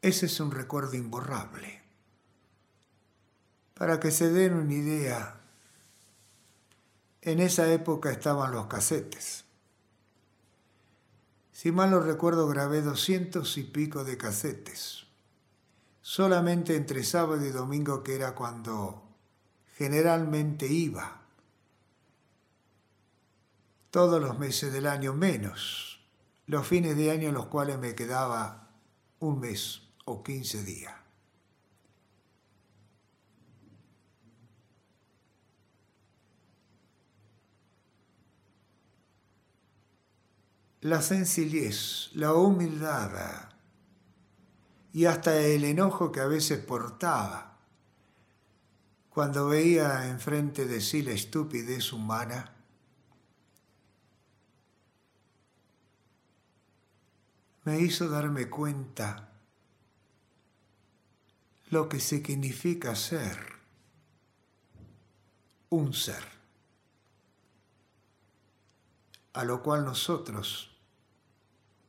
Ese 0.03 0.27
es 0.27 0.41
un 0.41 0.51
recuerdo 0.51 0.95
imborrable. 0.95 1.81
Para 3.73 3.99
que 3.99 4.11
se 4.11 4.31
den 4.31 4.53
una 4.53 4.75
idea, 4.75 5.41
en 7.23 7.41
esa 7.41 7.73
época 7.73 8.11
estaban 8.11 8.53
los 8.53 8.67
casetes. 8.67 9.47
Si 11.51 11.73
mal 11.73 11.93
no 11.93 12.01
recuerdo, 12.01 12.47
grabé 12.47 12.83
doscientos 12.83 13.57
y 13.57 13.63
pico 13.63 14.05
de 14.05 14.19
casetes. 14.19 15.02
Solamente 16.03 16.77
entre 16.77 17.05
sábado 17.05 17.45
y 17.47 17.51
domingo, 17.51 18.03
que 18.03 18.15
era 18.15 18.35
cuando 18.35 19.03
generalmente 19.77 20.67
iba. 20.67 21.23
Todos 23.91 24.21
los 24.21 24.39
meses 24.39 24.73
del 24.73 24.87
año 24.87 25.15
menos. 25.15 26.05
Los 26.47 26.67
fines 26.67 26.97
de 26.97 27.11
año 27.11 27.29
en 27.29 27.35
los 27.35 27.47
cuales 27.47 27.79
me 27.79 27.95
quedaba 27.95 28.69
un 29.21 29.41
mes 29.41 29.83
o 30.05 30.23
quince 30.23 30.63
días. 30.63 31.03
la 40.83 41.01
sencillez, 41.01 42.11
la 42.15 42.35
humildad 42.35 43.52
y 44.93 45.07
hasta 45.07 45.39
el 45.39 45.65
enojo 45.65 46.13
que 46.13 46.21
a 46.21 46.27
veces 46.27 46.59
portaba 46.59 47.53
cuando 49.09 49.49
veía 49.49 50.09
enfrente 50.09 50.67
de 50.67 50.81
sí 50.81 51.03
la 51.03 51.13
estupidez 51.13 51.93
humana, 51.93 52.55
me 57.65 57.79
hizo 57.81 58.09
darme 58.09 58.49
cuenta 58.49 59.33
lo 61.69 61.89
que 61.89 62.01
significa 62.01 62.95
ser 62.97 63.39
un 65.69 65.93
ser, 65.93 66.25
a 69.35 69.45
lo 69.45 69.63
cual 69.63 69.85
nosotros 69.85 70.75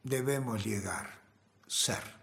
debemos 0.04 0.66
llegar, 0.66 1.22
ser. 1.68 2.23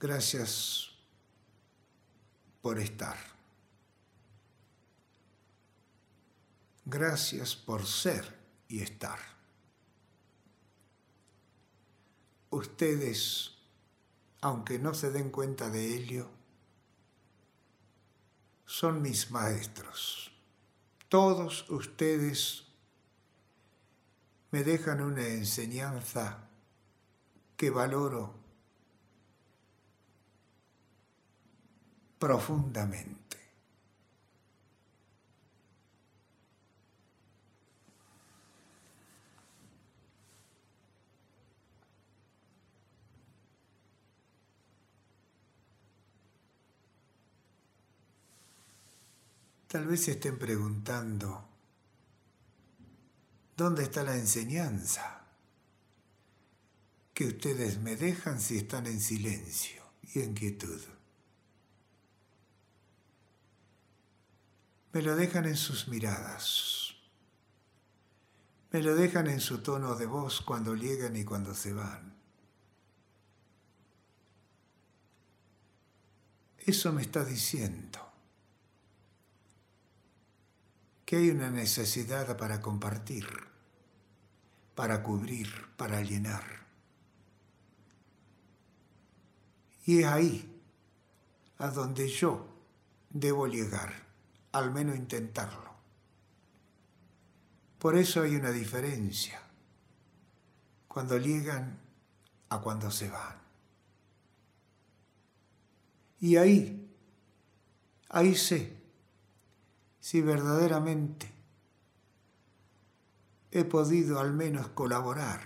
Gracias 0.00 0.88
por 2.62 2.78
estar. 2.78 3.18
Gracias 6.86 7.54
por 7.54 7.86
ser 7.86 8.34
y 8.66 8.80
estar. 8.80 9.18
Ustedes, 12.48 13.58
aunque 14.40 14.78
no 14.78 14.94
se 14.94 15.10
den 15.10 15.28
cuenta 15.28 15.68
de 15.68 15.94
ello, 15.94 16.30
son 18.64 19.02
mis 19.02 19.30
maestros. 19.30 20.32
Todos 21.10 21.68
ustedes 21.68 22.64
me 24.50 24.64
dejan 24.64 25.02
una 25.02 25.28
enseñanza 25.28 26.48
que 27.58 27.68
valoro 27.68 28.39
profundamente. 32.20 33.38
Tal 49.66 49.86
vez 49.86 50.04
se 50.04 50.10
estén 50.12 50.38
preguntando, 50.38 51.48
¿dónde 53.56 53.84
está 53.84 54.02
la 54.02 54.16
enseñanza 54.16 55.24
que 57.14 57.24
ustedes 57.24 57.78
me 57.78 57.96
dejan 57.96 58.40
si 58.40 58.58
están 58.58 58.86
en 58.86 59.00
silencio 59.00 59.82
y 60.12 60.20
en 60.20 60.34
quietud? 60.34 60.99
me 64.92 65.02
lo 65.02 65.14
dejan 65.14 65.46
en 65.46 65.56
sus 65.56 65.88
miradas, 65.88 66.94
me 68.72 68.82
lo 68.82 68.94
dejan 68.94 69.28
en 69.28 69.40
su 69.40 69.58
tono 69.58 69.94
de 69.94 70.06
voz 70.06 70.40
cuando 70.40 70.74
llegan 70.74 71.16
y 71.16 71.24
cuando 71.24 71.54
se 71.54 71.72
van. 71.72 72.14
Eso 76.58 76.92
me 76.92 77.02
está 77.02 77.24
diciendo 77.24 77.98
que 81.04 81.16
hay 81.16 81.30
una 81.30 81.50
necesidad 81.50 82.36
para 82.36 82.60
compartir, 82.60 83.26
para 84.74 85.02
cubrir, 85.02 85.48
para 85.76 86.02
llenar. 86.02 86.44
Y 89.86 90.00
es 90.00 90.06
ahí 90.06 90.62
a 91.58 91.68
donde 91.68 92.08
yo 92.08 92.46
debo 93.08 93.46
llegar 93.46 94.09
al 94.52 94.70
menos 94.72 94.96
intentarlo. 94.96 95.70
Por 97.78 97.96
eso 97.96 98.22
hay 98.22 98.36
una 98.36 98.50
diferencia 98.50 99.40
cuando 100.86 101.16
llegan 101.16 101.78
a 102.50 102.60
cuando 102.60 102.90
se 102.90 103.08
van. 103.08 103.40
Y 106.20 106.36
ahí, 106.36 106.92
ahí 108.10 108.34
sé 108.34 108.76
si 110.00 110.20
verdaderamente 110.20 111.32
he 113.50 113.64
podido 113.64 114.20
al 114.20 114.32
menos 114.32 114.68
colaborar 114.68 115.40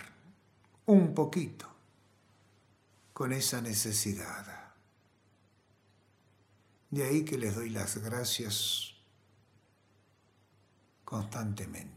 un 0.85 1.13
poquito 1.13 1.67
con 3.13 3.31
esa 3.31 3.61
necesidad. 3.61 4.73
De 6.89 7.03
ahí 7.03 7.23
que 7.23 7.37
les 7.37 7.55
doy 7.55 7.69
las 7.69 7.97
gracias 7.97 8.94
constantemente. 11.05 11.94